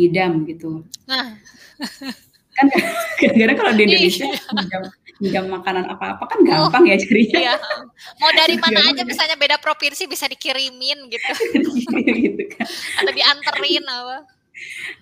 [0.00, 1.36] ngidam gitu nah.
[2.52, 2.66] kan
[3.20, 4.28] kadang-kadang kalau di Indonesia
[5.22, 7.38] ngidam makanan apa-apa kan gampang oh, ya carinya.
[7.38, 7.54] Iya.
[8.18, 11.32] Mau dari mana aja misalnya beda provinsi bisa dikirimin gitu.
[12.26, 12.66] gitu kan.
[12.98, 14.26] Atau dianterin apa.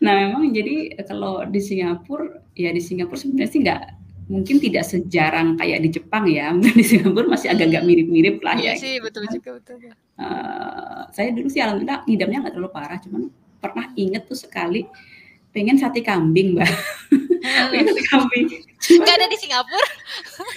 [0.04, 3.82] Nah memang jadi kalau di Singapura ya di Singapura sebenarnya sih nggak
[4.30, 8.74] mungkin tidak sejarang kayak di Jepang ya, di Singapura masih agak-agak mirip-mirip lah Iya ya.
[8.78, 9.32] sih, gitu betul kan.
[9.34, 9.76] juga, betul.
[10.20, 14.84] Eh, saya dulu sih alhamdulillah ngidamnya nggak terlalu parah, cuman pernah inget tuh sekali
[15.50, 16.68] pengen sate kambing, Mbak.
[17.72, 18.46] pengen sate kambing.
[18.78, 19.88] Cuman Nggak ada di Singapura,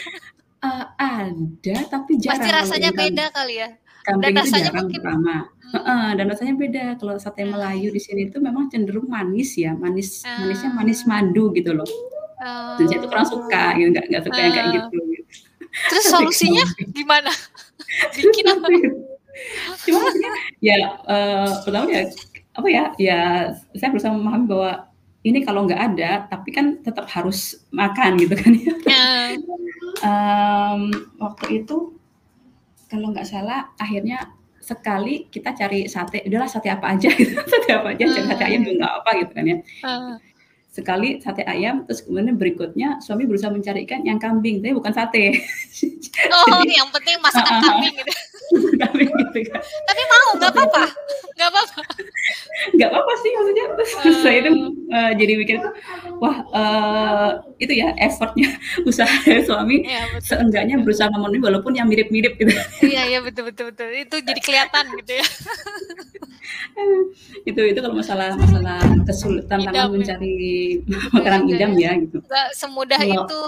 [0.67, 3.15] eh, ada tapi jarang pasti rasanya kambing.
[3.15, 3.69] beda kali ya.
[4.03, 5.35] Kambing itu rasanya jarang mungkin pertama.
[5.39, 5.71] Hmm.
[5.73, 6.83] Heeh, dan rasanya beda.
[6.97, 7.51] Kalau sate Hmm.
[7.51, 11.87] Melayu di sini tuh memang cenderung manis ya, manis manisnya manis madu gitu loh.
[12.75, 13.33] Dan saya tuh kurang Oh.
[13.39, 14.73] suka gitu, nggak nggak suka yang kayak Ah.
[14.75, 14.97] gitu.
[15.89, 16.89] Terus solusinya kambing.
[16.93, 17.31] gimana?
[18.19, 18.67] Bikin apa?
[19.85, 20.77] Cuma maksudnya ya
[21.09, 22.03] eh, pertama ya
[22.53, 23.21] apa ya ya
[23.73, 24.71] saya berusaha memahami bahwa
[25.23, 28.73] ini kalau nggak ada tapi kan tetap harus makan gitu kan ya.
[30.03, 30.81] Em,
[31.17, 31.95] waktu itu
[32.91, 37.95] kalau nggak salah akhirnya sekali kita cari sate udahlah sate apa aja gitu sate apa
[37.95, 40.15] aja cari sate ayam juga nggak apa gitu kan ya ah.
[40.71, 45.23] sekali sate ayam terus kemudian berikutnya suami berusaha mencarikan yang kambing tapi bukan sate
[46.33, 48.13] Oh, jadi yang penting masakan kambing gitu.
[48.77, 50.83] Kambing gitu kan Tapi mau, nggak apa-apa,
[51.33, 51.81] nggak apa-apa.
[52.71, 53.65] nggak apa-apa sih maksudnya
[53.99, 54.51] terus saya itu
[54.89, 55.73] eh, jadi mikir tuh
[56.17, 57.29] wah eh,
[57.59, 58.49] itu ya effortnya
[58.89, 60.27] usaha dari suami Iya betul.
[60.29, 63.87] seenggaknya berusaha memenuhi walaupun yang mirip-mirip gitu Iya iya betul betul betul.
[63.91, 65.25] Itu jadi kelihatan gitu ya.
[67.45, 69.83] itu itu kalau masalah masalah kesulitan tantangan ya.
[69.89, 70.35] mencari
[71.09, 71.91] makanan juga idam ya.
[71.97, 73.41] gitu Nggak semudah Kalau- itu.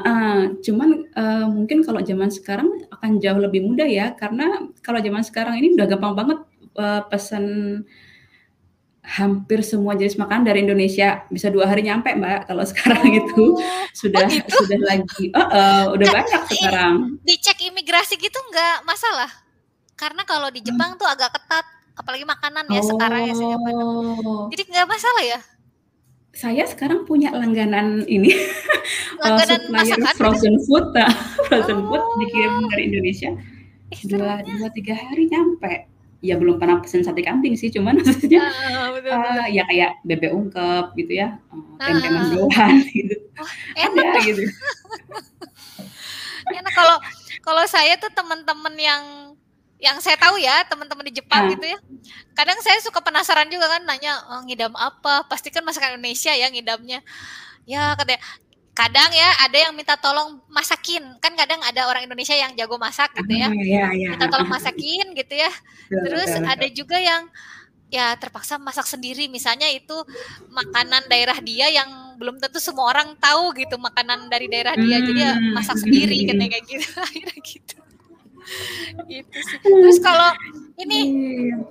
[0.00, 4.44] Ah, cuman eh, mungkin kalau zaman sekarang akan jauh lebih mudah ya karena
[4.80, 6.38] kalau zaman sekarang ini udah gampang banget
[6.78, 7.44] eh, pesan
[9.02, 13.58] hampir semua jenis makanan dari Indonesia bisa dua hari nyampe mbak kalau sekarang itu Oh,
[13.92, 14.62] sudah gitu?
[14.62, 16.94] sudah lagi oh, eh, udah Nggak, banyak sekarang
[17.26, 19.30] dicek imigrasi gitu nggak masalah.
[19.94, 21.62] Karena kalau di Jepang tuh agak ketat,
[21.94, 23.86] apalagi makanan ya sekarang ya sejak pandemi.
[23.86, 25.38] oh Jadi nggak masalah ya.
[26.32, 28.32] Saya sekarang punya langganan ini.
[29.14, 30.14] Eh, Langganan supplier masakan?
[30.18, 30.86] frozen food
[31.46, 33.30] frozen food Oh, dikirim dari Indonesia.
[34.02, 34.54] Dua serunya.
[34.58, 35.86] dua tiga hari nyampe.
[36.18, 39.38] Ya belum pernah pesen sate kambing sih cuman maksudnya Ah, betul betul.
[39.38, 43.14] eh, ya kayak bebek ungkep gitu ya eh, tempe mendoan gitu.
[43.76, 44.42] Enak ada gitu.
[46.50, 46.96] Enak kalau
[47.40, 49.02] kalau saya tuh teman-teman yang
[49.82, 51.50] yang saya tahu ya teman-teman di Jepang Ah.
[51.50, 51.78] gitu ya.
[52.32, 55.26] Kadang saya suka penasaran juga kan nanya "Oh, ngidam apa?
[55.26, 57.02] Pasti kan masakan Indonesia ya ngidamnya.
[57.66, 58.22] Ya katanya
[58.72, 61.02] kadang ya ada yang minta tolong masakin.
[61.18, 63.50] Kan kadang ada orang Indonesia yang jago masak gitu ya.
[63.50, 65.50] Ah, ya ya minta tolong masakin gitu ya.
[65.90, 67.26] Terus ada juga yang
[67.90, 69.26] ya terpaksa masak sendiri.
[69.26, 69.98] Misalnya itu
[70.48, 75.02] makanan daerah dia yang belum tentu semua orang tahu gitu makanan dari daerah dia.
[75.02, 75.52] Jadi ya Hmm.
[75.52, 76.86] masak sendiri katanya kayak gitu.
[77.02, 77.74] Akhirnya gitu
[79.12, 80.30] gitu sih terus kalau
[80.78, 81.00] ini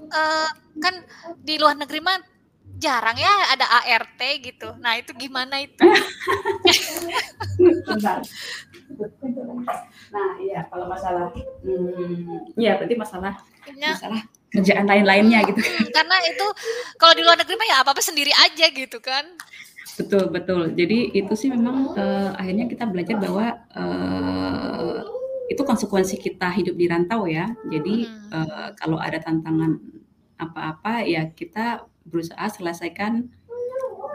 [0.10, 0.50] eh,
[0.82, 0.96] kan
[1.42, 2.18] di luar negeri mah
[2.82, 5.86] jarang ya ada ART gitu nah itu gimana itu
[7.62, 8.20] Bentar.
[10.12, 11.32] Nah, iya kalau masalah
[11.64, 13.34] hmm, ya berarti masalah
[13.78, 15.62] Ya, masalah kerjaan lain-lainnya gitu.
[15.62, 16.48] hmm, karena itu
[16.98, 19.24] kalau di luar negeri mah ya apa apa sendiri aja gitu kan
[19.92, 20.72] Betul, betul.
[20.74, 23.46] Jadi itu sih memang eh, akhirnya kita belajar bahwa
[23.76, 25.00] eh,
[25.52, 27.52] itu konsekuensi kita hidup di rantau ya.
[27.68, 28.32] Jadi Hmm.
[28.32, 29.76] eh, kalau ada tantangan
[30.40, 33.28] apa-apa ya kita berusaha selesaikan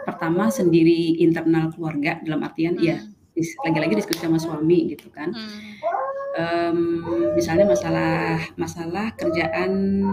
[0.03, 3.13] pertama sendiri internal keluarga dalam artian ya Hmm.
[3.31, 5.29] dis- lagi-lagi diskusi sama suami gitu kan.
[5.31, 5.61] Hmm.
[6.37, 6.77] Em,
[7.33, 10.03] misalnya masalah masalah kerjaan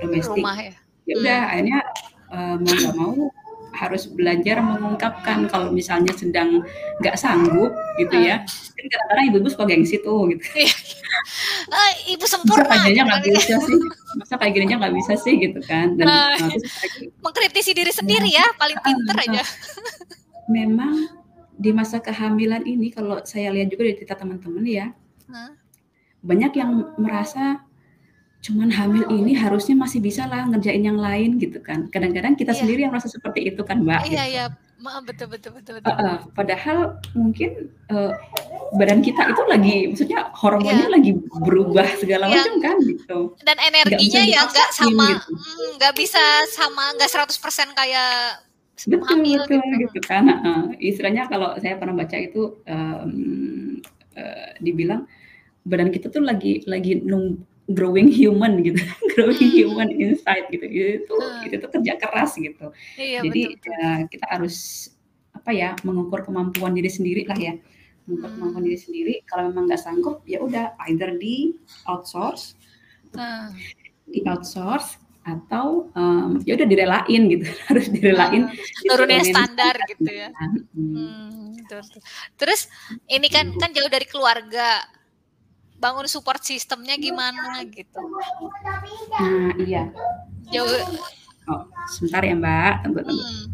[0.00, 0.72] domestik rumah ya
[1.04, 1.80] ya udah akhirnya
[2.30, 3.12] eh, mau nggak mau
[3.74, 6.62] harus belajar mengungkapkan kalau misalnya sedang
[7.02, 8.46] nggak sanggup gitu ya.
[8.46, 10.44] Kan kadang-kadang ibu-ibu suka gengsi tuh gitu.
[11.64, 13.34] Eh, ibu masa sempurna kayak gininya gitu nggak kan.
[13.34, 13.78] bisa sih.
[14.14, 15.86] Masa kayak gininya nggak bisa sih gitu kan.
[15.98, 16.38] Dan Ah.
[17.20, 19.42] mengkritisi diri sendiri ya paling pinter aja.
[20.46, 20.94] Memang
[21.54, 24.86] di masa kehamilan ini kalau saya lihat juga dari cerita teman-teman ya
[26.24, 27.60] banyak yang merasa
[28.44, 32.60] cuman hamil ini harusnya masih bisa lah ngerjain yang lain gitu kan kadang-kadang kita Iya.
[32.60, 34.32] sendiri yang merasa seperti itu kan mbak iya gitu.
[34.36, 34.44] iya
[34.84, 38.12] maaf betul betul betul betul Uh-uh, padahal mungkin uh,
[38.76, 40.92] badan kita itu lagi, maksudnya hormonnya Iya.
[40.92, 42.36] lagi berubah segala Iya.
[42.36, 43.18] macam kan gitu.
[43.48, 45.32] dan energinya ya nggak sama gitu.
[45.32, 46.20] mm, nggak bisa
[46.52, 49.76] sama nggak 100% kayak Betul hamil betul gitu.
[49.88, 50.26] gitu kan.
[50.28, 53.78] Uh, istilahnya kalau saya pernah baca itu um,
[54.18, 55.06] uh, dibilang
[55.64, 57.38] badan kita tuh lagi lagi nung,
[57.70, 58.76] growing human gitu,
[59.16, 59.56] growing Hmm.
[59.56, 60.64] human inside gitu.
[60.68, 61.46] Itu Hmm.
[61.48, 62.70] itu tuh kerja keras gitu.
[63.00, 64.88] iya Jadi betul ya, kita harus
[65.34, 67.54] apa ya mengukur kemampuan diri sendiri lah ya
[68.06, 68.36] mengukur Hmm.
[68.38, 71.52] kemampuan diri sendiri kalau memang nggak sanggup ya udah either di
[71.84, 72.56] outsource
[73.14, 73.54] Nah,
[74.10, 80.28] di outsource atau um, ya udah direlain gitu harus direlain hmm, turunin standar gitu ya
[80.34, 80.64] hmm.
[80.74, 81.54] Hmm,
[82.36, 82.68] terus
[83.08, 84.84] ini kan kan jauh dari keluarga
[85.84, 88.00] bangun support sistemnya gimana gitu.
[89.20, 89.92] Nah iya.
[90.48, 90.80] Jauh.
[91.44, 92.72] Oh sebentar ya mbak.
[92.88, 93.20] Tunggu tunggu.
[93.20, 93.44] Hmm.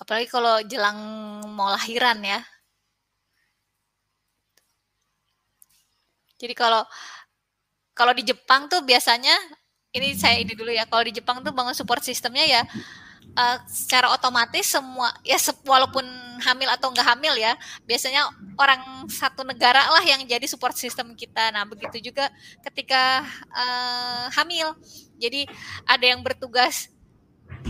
[0.00, 0.98] apalagi kalau jelang
[1.56, 2.40] mau lahiran ya.
[6.40, 6.84] Jadi kalau
[7.92, 9.32] kalau di Jepang tuh biasanya
[9.96, 10.84] ini saya ini dulu ya.
[10.84, 12.62] Kalau di Jepang tuh bangun support sistemnya ya
[13.36, 16.02] uh, secara otomatis semua ya walaupun
[16.40, 17.52] hamil atau enggak hamil ya
[17.84, 18.26] biasanya
[18.56, 18.80] orang
[19.12, 21.52] satu negara lah yang jadi support system kita.
[21.52, 22.32] Nah begitu juga
[22.64, 24.74] ketika uh, hamil.
[25.20, 25.44] Jadi
[25.84, 26.88] ada yang bertugas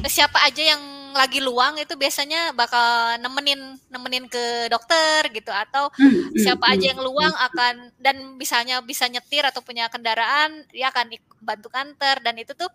[0.06, 3.58] siapa aja yang lagi luang itu biasanya bakal nemenin
[3.90, 7.46] nemenin ke dokter gitu atau hmm, hmm siapa hmm, aja yang luang hmm.
[7.50, 11.10] akan dan misalnya bisa nyetir atau punya kendaraan dia akan
[11.42, 12.70] bantu kantor dan itu tuh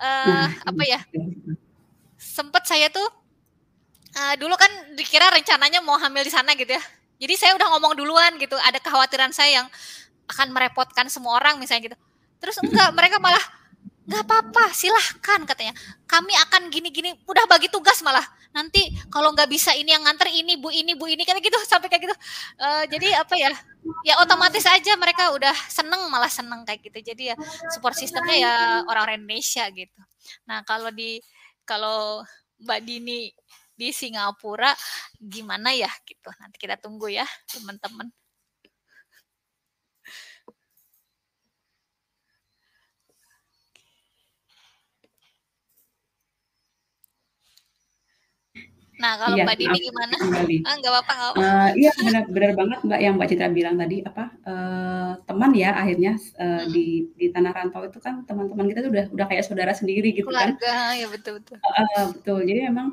[0.00, 1.00] uh, apa ya
[2.38, 3.02] sempet saya tuh
[4.14, 6.82] uh, dulu kan dikira rencananya mau hamil di sana gitu ya.
[7.18, 9.66] Jadi saya udah ngomong duluan gitu ada kekhawatiran saya yang
[10.30, 11.96] akan merepotkan semua orang misalnya gitu.
[12.38, 13.42] Terus enggak mereka malah
[14.08, 15.74] nggak apa-apa silahkan katanya.
[16.06, 18.22] Kami akan gini-gini udah bagi tugas malah.
[18.54, 21.90] Nanti kalau nggak bisa ini yang nganter ini bu ini bu ini kayak gitu sampai
[21.90, 22.16] kayak gitu.
[22.56, 23.50] Uh, jadi apa ya
[24.06, 26.98] ya otomatis aja mereka udah seneng malah seneng kayak gitu.
[27.02, 27.36] Jadi ya
[27.74, 28.52] support sistemnya ya
[28.86, 30.00] orang-orang Indonesia gitu.
[30.46, 31.18] Nah kalau di
[31.68, 32.24] kalau
[32.64, 33.28] Mbak Dini
[33.76, 34.72] di Singapura
[35.20, 36.32] gimana ya gitu?
[36.40, 38.08] Nanti kita tunggu ya teman-teman
[48.98, 50.14] Nah, kalau iya, Mbak Dini gimana?
[50.66, 51.38] Ah, nggak apa-apa, apa.
[51.38, 55.70] Uh, iya, benar, benar banget Mbak yang Mbak Citra bilang tadi apa uh, teman ya
[55.78, 56.70] akhirnya uh, hmm.
[56.74, 60.26] di di tanah rantau itu kan teman-teman kita tuh udah udah kayak saudara sendiri gitu
[60.26, 60.98] Keluarga, kan.
[60.98, 61.56] ya betul betul.
[61.62, 62.40] Uh, betul.
[62.42, 62.88] Jadi memang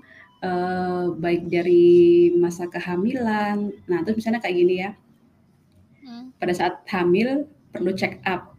[0.46, 3.74] uh, baik dari masa kehamilan.
[3.90, 4.92] Nah, terus misalnya kayak gini ya.
[6.06, 6.30] Hmm.
[6.38, 8.54] Pada saat hamil perlu check up.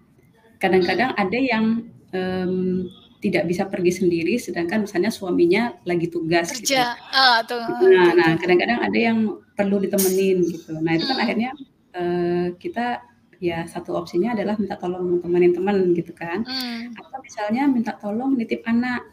[0.59, 1.23] Kadang-kadang hmm.
[1.23, 1.65] ada yang
[2.11, 2.91] um,
[3.21, 6.73] tidak bisa pergi sendiri sedangkan misalnya suaminya lagi tugas gitu.
[6.73, 7.17] kerja gitu.
[7.17, 9.19] ah, tuh, nah nah kadang-kadang ada yang
[9.57, 11.25] perlu ditemenin gitu nah itu kan hmm.
[11.25, 11.51] akhirnya
[11.97, 12.87] uh, kita
[13.37, 16.97] ya satu opsinya adalah minta tolong temenin teman gitu kan hmm.
[16.97, 19.05] atau misalnya minta tolong nitip anak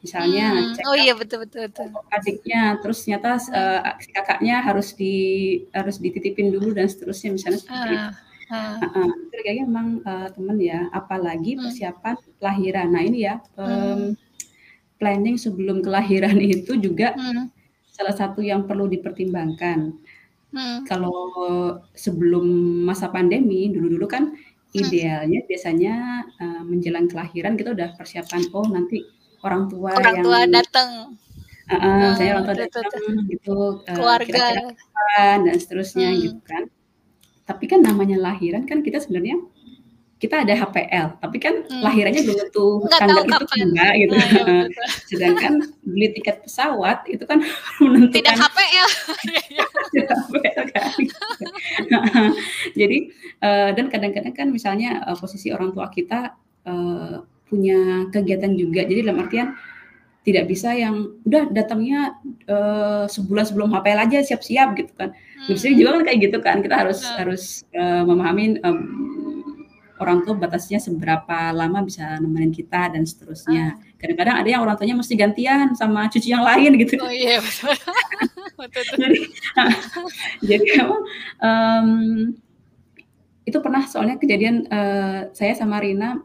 [0.00, 0.74] misalnya hmm.
[0.76, 1.88] cek oh iya betul betul, betul.
[2.08, 5.14] adiknya terus ternyata uh, kakaknya harus di
[5.72, 7.96] harus dititipin dulu dan seterusnya misalnya seperti uh.
[7.96, 11.62] itu Uh, kayaknya memang uh, temen ya, apalagi hmm.
[11.62, 12.88] persiapan lahiran.
[12.90, 14.18] Nah ini ya, um,
[14.98, 17.48] planning sebelum kelahiran itu juga hmm.
[17.94, 19.94] salah satu yang perlu dipertimbangkan.
[20.50, 20.82] Hmm.
[20.82, 21.14] Kalau
[21.94, 22.44] sebelum
[22.82, 24.34] masa pandemi, dulu-dulu kan
[24.74, 29.02] idealnya biasanya uh, menjelang kelahiran kita udah persiapan, oh nanti
[29.46, 30.90] orang tua orang yang tua datang.
[31.70, 36.18] Uh, uh, saya orang tua datang gitu, uh, keluarga kira-kira dan seterusnya hmm.
[36.18, 36.64] gitu kan.
[37.50, 39.42] Tapi kan namanya lahiran kan kita sebenarnya
[40.20, 41.80] kita ada HPL, tapi kan hmm.
[41.80, 43.58] lahirannya belum tentu tanggal itu kapan.
[43.72, 44.12] enggak gitu.
[44.12, 44.28] Nah,
[44.68, 47.40] ya, Sedangkan beli tiket pesawat itu kan
[47.82, 48.88] menentukan tidak HPL.
[49.96, 50.92] tidak HPL kan.
[52.76, 52.98] Jadi
[53.40, 56.36] uh, dan kadang-kadang kan misalnya uh, posisi orang tua kita
[56.68, 58.84] uh, punya kegiatan juga.
[58.84, 59.56] Jadi dalam artian
[60.20, 65.16] tidak bisa yang udah datangnya uh, sebulan sebelum HPL aja siap-siap gitu kan.
[65.16, 65.56] Hmm.
[65.56, 66.56] Bisa juga kan kayak gitu kan.
[66.60, 67.16] Kita harus hmm.
[67.16, 67.42] harus
[67.72, 68.78] uh, memahami um,
[70.00, 73.80] orang tua batasnya seberapa lama bisa nemenin kita dan seterusnya.
[73.80, 73.96] Hmm.
[73.96, 77.00] Kadang-kadang ada yang orang tuanya mesti gantian sama cucu yang lain gitu.
[77.00, 77.72] Oh iya betul.
[78.60, 79.20] betul, jadi,
[79.56, 79.72] nah,
[80.44, 80.70] jadi
[81.40, 81.88] um,
[83.48, 86.20] itu pernah soalnya kejadian uh, saya sama Rina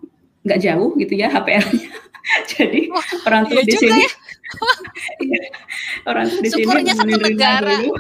[0.46, 2.05] nggak jauh gitu ya HPL-nya
[2.52, 4.12] Jadi Wah, orang tua iya di sini ya.
[5.26, 5.42] Iya,
[6.08, 7.76] orang tua di sini negara.
[7.82, 7.96] Dulu,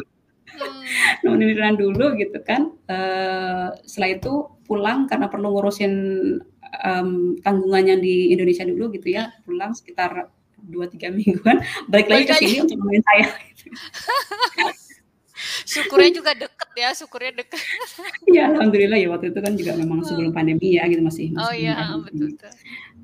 [1.25, 1.75] hmm.
[1.81, 2.71] dulu gitu kan.
[2.87, 4.33] Uh, setelah itu
[4.65, 5.93] pulang karena perlu ngurusin
[6.85, 7.09] um,
[7.41, 9.33] tanggungannya di Indonesia dulu gitu ya.
[9.45, 10.31] Pulang sekitar
[10.65, 13.27] dua tiga mingguan balik lagi ke sini untuk nemenin saya.
[15.63, 17.61] Syukurnya juga deket ya, syukurnya deket.
[18.29, 20.07] Iya, alhamdulillah ya waktu itu kan juga memang hmm.
[20.07, 21.31] sebelum pandemi ya gitu masih.
[21.33, 22.33] masih oh iya, betul.
[22.33, 22.51] betul.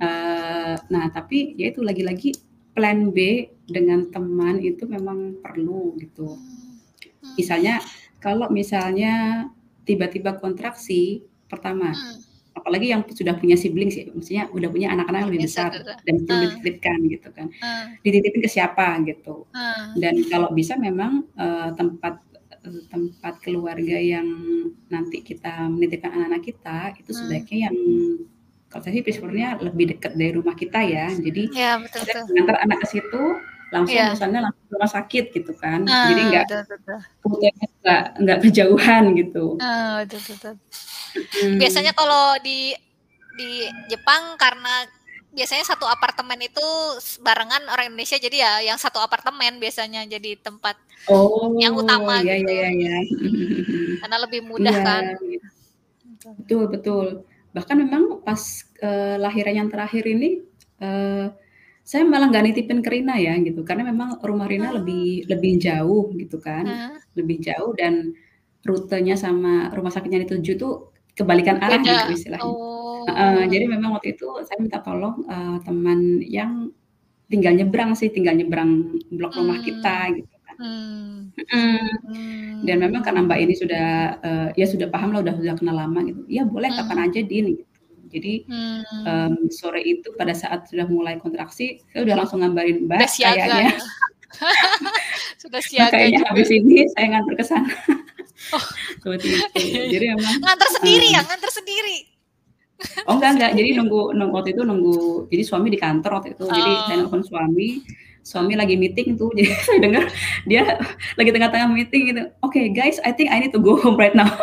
[0.02, 2.34] Uh, nah tapi ya itu lagi-lagi
[2.72, 6.36] plan B dengan teman itu memang perlu gitu.
[6.36, 7.36] Hmm.
[7.36, 7.80] Misalnya
[8.22, 9.46] kalau misalnya
[9.84, 12.56] tiba-tiba kontraksi pertama, hmm.
[12.56, 16.38] apalagi yang sudah punya sibling sih, maksudnya udah punya anak-anak yang lebih besar dan perlu
[16.38, 16.46] hmm.
[16.48, 17.86] dititipkan gitu kan, hmm.
[18.06, 19.50] dititipin ke siapa gitu.
[19.52, 19.98] Hmm.
[20.00, 22.24] Dan kalau bisa memang uh, tempat
[22.62, 24.28] tempat keluarga yang
[24.88, 27.20] nanti kita menitipkan anak-anak kita, itu Hmm.
[27.26, 27.76] sebaiknya yang
[28.68, 31.10] kalau saya sih prefernya lebih dekat dari rumah kita ya.
[31.12, 32.30] Jadi Ya, betul kita betul.
[32.32, 33.24] mengantar anak ke situ,
[33.68, 34.14] langsung Iya.
[34.14, 35.80] misalnya langsung ke rumah sakit gitu kan.
[35.90, 36.98] Ah, Jadi nggak betul betul.
[37.26, 39.46] rutenya nggak nggak kejauhan gitu.
[39.60, 40.54] Ah, betul betul.
[41.12, 41.58] Mhm.
[41.60, 42.72] Biasanya kalau di
[43.32, 43.52] di
[43.88, 44.86] Jepang karena
[45.38, 46.62] biasanya satu apartemen itu
[47.24, 50.76] barengan orang Indonesia jadi ya yang satu apartemen biasanya jadi tempat
[51.10, 52.48] Oh, yang utama ya gitu.
[52.48, 52.96] ya ya ya.
[54.02, 55.04] Karena lebih mudah Iya, kan.
[55.32, 55.48] gitu.
[56.40, 56.62] Betul.
[56.74, 57.08] Betul.
[57.56, 58.42] Bahkan memang pas,
[58.84, 60.44] eee, lahiran yang terakhir ini,
[60.82, 61.26] eee,
[61.84, 64.78] saya malah nggak nitipin ke Rina ya gitu, karena memang rumah Rina Oh.
[64.80, 67.02] lebih lebih jauh gitu kan, Heeh.
[67.18, 68.14] lebih jauh dan
[68.68, 70.74] rutenya sama rumah sakit yang dituju tuh
[71.18, 72.14] kebalikan arah gitu Beda.
[72.14, 72.56] istilahnya.
[73.10, 76.52] Heeh, jadi memang waktu itu saya minta tolong, eee, teman yang
[77.32, 80.18] tinggal nyebrang sih, tinggal nyebrang blok rumah kita Hmm.
[80.20, 80.56] gitu kan.
[80.60, 81.18] Hmm.
[81.38, 82.64] Mhm.
[82.68, 83.46] Dan memang karena Mbak Hmm.
[83.50, 83.86] ini sudah,
[84.24, 87.08] eee, ya sudah paham lah, udah udah kenal lama gitu, "Ya boleh kapan Hmm.
[87.12, 87.68] aja Din," gitu.
[88.14, 88.84] Jadi, Hmm.
[89.08, 93.40] mmm, sore itu pada saat sudah mulai kontraksi, saya udah langsung ngabarin, Udah "Mbak, siaga
[93.48, 93.72] kayaknya ya.
[95.44, 96.30] Sudah siaga kayaknya juga.
[96.32, 97.72] habis ini saya nganter ke sana."
[98.54, 98.68] Oh.
[99.04, 99.62] Seperti itu.
[99.94, 101.22] Jadi memang Nganter sendiri ya?
[101.22, 101.28] heeh.
[101.28, 101.98] Nganter sendiri?
[103.10, 104.96] Oh enggak enggak, jadi nunggu nunggu waktu itu nunggu
[105.32, 107.00] jadi suami di kantor waktu itu, jadi saya Oh.
[107.06, 107.68] nelpon suami,
[108.22, 110.04] suami lagi meeting tuh, jadi saya dengar
[110.46, 110.64] dia
[111.18, 114.30] lagi tengah-tengah meeting gitu, "Oke guys, I think I need to go home right now."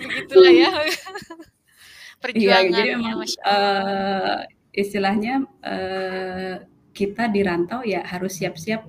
[0.00, 0.68] Begitulah ya.
[2.36, 3.54] Iya, jadi memang, Masya Allah.
[3.54, 4.36] eee,
[4.82, 5.34] istilahnya,
[5.64, 6.54] eee,
[6.96, 8.82] kita di rantau ya harus siap-siap,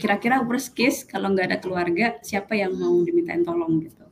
[0.00, 3.06] kira-kira worst case kalau nggak ada keluarga, siapa yang mau Hmm.
[3.06, 4.04] dimintain tolong gitu.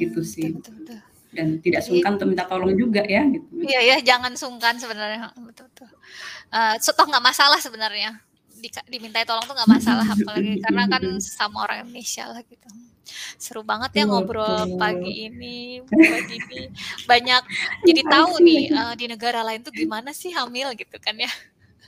[0.00, 0.50] Gitu Hmm, sih.
[0.56, 1.00] betul betul betul.
[1.36, 3.52] Dan tidak Jadi sungkan untuk minta tolong juga ya, gitu.
[3.66, 5.88] Iya ya, jangan sungkan sebenarnya, betul betul.
[6.54, 8.10] Eee, so toh nggak masalah sebenarnya,
[8.62, 12.68] dika dimintai tolong tuh nggak masalah, apalagi karena kan sesama orang Indonesia lah gitu.
[13.42, 16.68] Seru banget ya ngobrol pagi ini, pagi ini.
[17.10, 17.42] Banyak
[17.86, 21.30] jadi tahu nih, eee, di negara lain tuh gimana sih hamil gitu kan ya.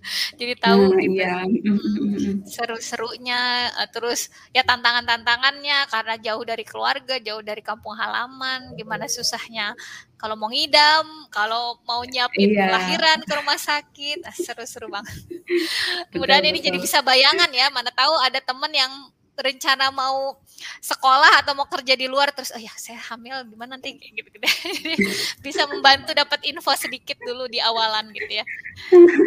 [0.40, 2.34] Jadi tahu Nah, gitu, iya, mhm mhm, mhm.
[2.46, 9.74] seru-serunya, eee, terus ya tantangan-tantangannya karena jauh dari keluarga, jauh dari kampung halaman, gimana susahnya
[10.18, 12.66] kalau mau ngidam, kalau mau nyiapin Iya.
[12.66, 15.14] lahiran ke rumah sakit, ah, seru-seru banget.
[16.12, 18.92] Betul Mudahan ini jadi bisa bayangan ya, mana tahu ada temen yang
[19.40, 20.36] rencana mau
[20.82, 24.28] sekolah atau mau kerja di luar terus, "Oh ya saya hamil gimana nanti?" Kayak gitu
[24.36, 24.42] gitu.
[24.82, 24.94] Jadi
[25.42, 28.44] bisa membantu dapat info sedikit dulu di awalan gitu ya.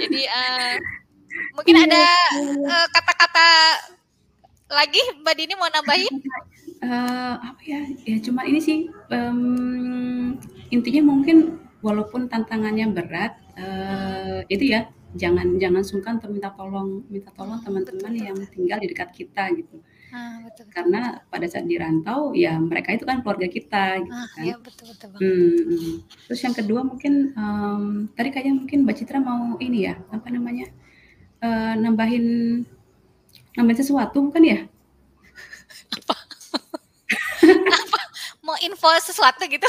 [0.02, 0.74] Jadi, eee,
[1.56, 2.04] mungkin Iya, ada,
[2.72, 3.48] eee, kata-kata
[4.72, 6.14] lagi Mbak Dini mau nambahin?
[6.82, 10.40] Eee, apa ya, ya cuma ini sih, mmm,
[10.74, 11.38] intinya mungkin
[11.86, 18.14] walaupun tantangannya berat, eee, itu ya, jangan jangan sungkan untuk minta tolong minta tolong teman-teman
[18.16, 19.78] yang tinggal di dekat kita gitu.
[20.12, 21.02] Ah, betul betul Karena
[21.32, 24.44] pada saat di rantau, ya mereka itu kan keluarga kita gitu Ah, kan.
[24.44, 25.32] iya betul betul banget.
[25.68, 25.92] Mhm.
[26.28, 27.86] Terus yang kedua mungkin, mmm,
[28.16, 30.68] tadi kayaknya mungkin Mbak Citra mau ini ya, apa namanya,
[31.44, 32.26] eee, nambahin
[33.58, 34.60] nambahin sesuatu bukan ya?
[35.96, 36.16] Apa?
[37.84, 38.00] Apa?
[38.46, 39.68] Mau info sesuatu gitu?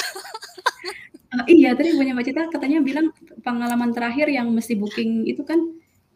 [1.32, 3.09] Eee, iya tadi punya Mbak Citra katanya bilang
[3.43, 5.59] pengalaman terakhir yang mesti booking itu kan,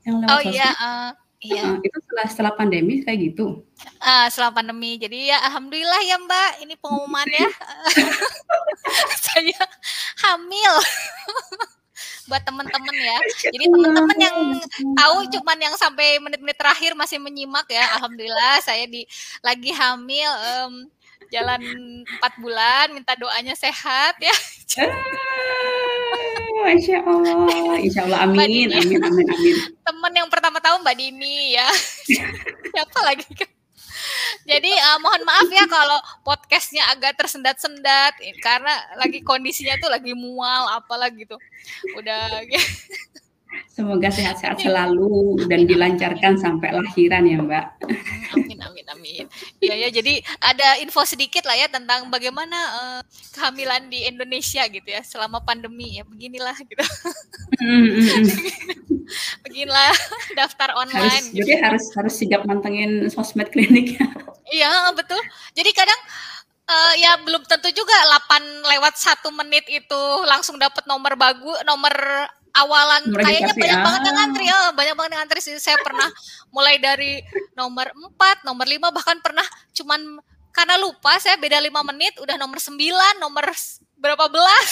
[0.07, 1.11] yang Oh lewat iya, sosmed eee,
[1.41, 1.63] iya.
[1.77, 3.65] heeh, itu setelah setelah pandemi kayak gitu?
[4.01, 4.97] Eee, setelah pandemi.
[4.97, 7.49] Jadi ya alhamdulillah ya Mbak, ini pengumumannya,
[9.27, 9.61] saya
[10.25, 10.75] hamil.
[12.29, 13.19] Buat temen-temen ya.
[13.55, 14.39] Jadi temen-temen yang
[14.99, 19.07] tahu cuman yang sampai menit-menit terakhir masih menyimak ya, alhamdulillah saya di
[19.47, 20.91] lagi hamil, mmm,
[21.31, 21.63] jalan
[22.03, 24.35] 4 bulan, minta doanya sehat ya.
[26.67, 29.57] Masya Allah, insya Allah amin amin amin amin.
[29.87, 31.71] Temen yang pertama tahu Mbak Dini ya.
[32.75, 33.47] Siapa lagi kan?
[34.47, 40.71] Jadi, eee, mohon maaf ya kalau podcast-nya agak tersendat-sendat, karena lagi kondisinya tuh lagi mual
[40.75, 41.39] apalah gitu.
[41.99, 42.43] Udah
[43.69, 44.65] Semoga sehat-sehat Iya.
[44.73, 47.67] selalu dan dilancarkan sampai lahiran ya, Mbak.
[48.33, 49.25] Amin amin amin.
[49.61, 53.01] Iya ya, jadi ada info sedikit lah ya tentang bagaimana, eee,
[53.33, 56.83] kehamilan di Indonesia gitu ya selama pandemi ya, beginilah gitu.
[57.63, 58.25] Mhm mhm mhm.
[59.47, 59.93] Beginilah
[60.35, 61.47] daftar Harus online gitu.
[61.47, 64.03] berarti harus harus sigap mantengin sosmed kliniknya.
[64.47, 65.19] Iya, heeh, betul.
[65.55, 66.01] Jadi kadang,
[66.67, 71.95] eee, ya belum tentu juga 8 lewat 1 menit itu langsung dapat nomor bagu nomor
[72.57, 74.53] awalan kayaknya banyak banget yang ngantri, ah.
[74.53, 75.55] heeh, banyak banget yang ngantri sih.
[75.61, 76.09] Saya pernah
[76.49, 77.21] mulai dari
[77.53, 79.45] nomor 4, nomor 5, bahkan pernah
[79.77, 80.01] cuman
[80.57, 82.73] karena lupa saya beda 5 menit udah nomor 9,
[83.21, 83.45] nomor
[84.01, 84.69] berapa belas.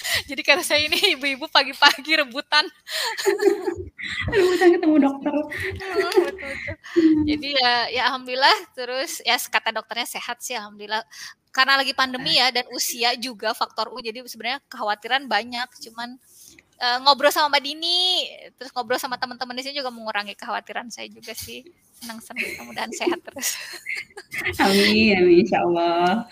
[0.28, 2.64] Jadi karena saya ini ibu-ibu pagi-pagi rebutan.
[4.32, 5.34] rebutan ketemu dokter.
[7.28, 11.04] Jadi ya, ya alhamdulillah terus ya kata dokternya sehat sih alhamdulillah.
[11.52, 16.16] Karena lagi pandemi ya dan usia juga faktor U jadi sebenarnya kekhawatiran banyak cuman
[16.80, 18.00] uh, ngobrol sama Mbak Dini,
[18.56, 21.62] terus ngobrol sama teman-teman di sini juga mengurangi kekhawatiran saya juga sih.
[22.00, 23.60] Senang-senang mudah-mudahan sehat terus.
[24.64, 26.24] Amin, amin insya Allah.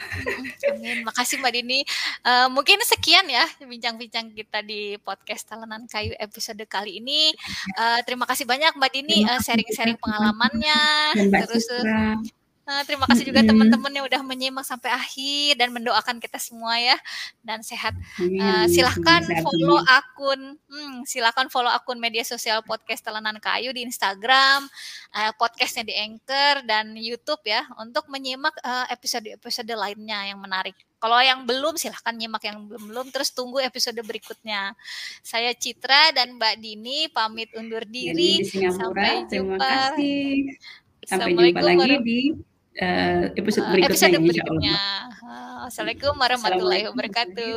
[0.73, 1.85] Amin, makasih Mbak Dini.
[2.25, 7.37] Uh, mungkin sekian ya bincang-bincang kita di podcast Talenan Kayu episode kali ini.
[7.77, 10.81] Uh, terima kasih banyak Mbak Dini sharing-sharing uh, pengalamannya.
[11.21, 11.69] Terus
[12.69, 17.01] Uh, terima kasih juga teman-teman yang udah menyimak sampai akhir dan mendoakan kita semua ya
[17.41, 17.97] dan sehat.
[18.21, 24.69] Uh, silahkan follow akun, hmm, silahkan follow akun media sosial podcast Telenan Kayu di Instagram,
[25.17, 28.53] uh, podcastnya di Anchor dan YouTube ya untuk menyimak
[28.93, 30.77] episode-episode uh, lainnya yang menarik.
[31.01, 34.77] Kalau yang belum silahkan nyimak yang belum belum terus tunggu episode berikutnya.
[35.25, 38.45] Saya Citra dan Mbak Dini pamit undur diri.
[38.45, 39.57] Sampai jumpa.
[39.57, 40.53] Terima kasih.
[41.09, 42.21] Sampai jumpa lagi di
[42.77, 43.95] uh, episode berikutnya.
[43.97, 44.77] Episode berikutnya.
[45.69, 47.57] Assalamualaikum warahmatullahi wabarakatuh.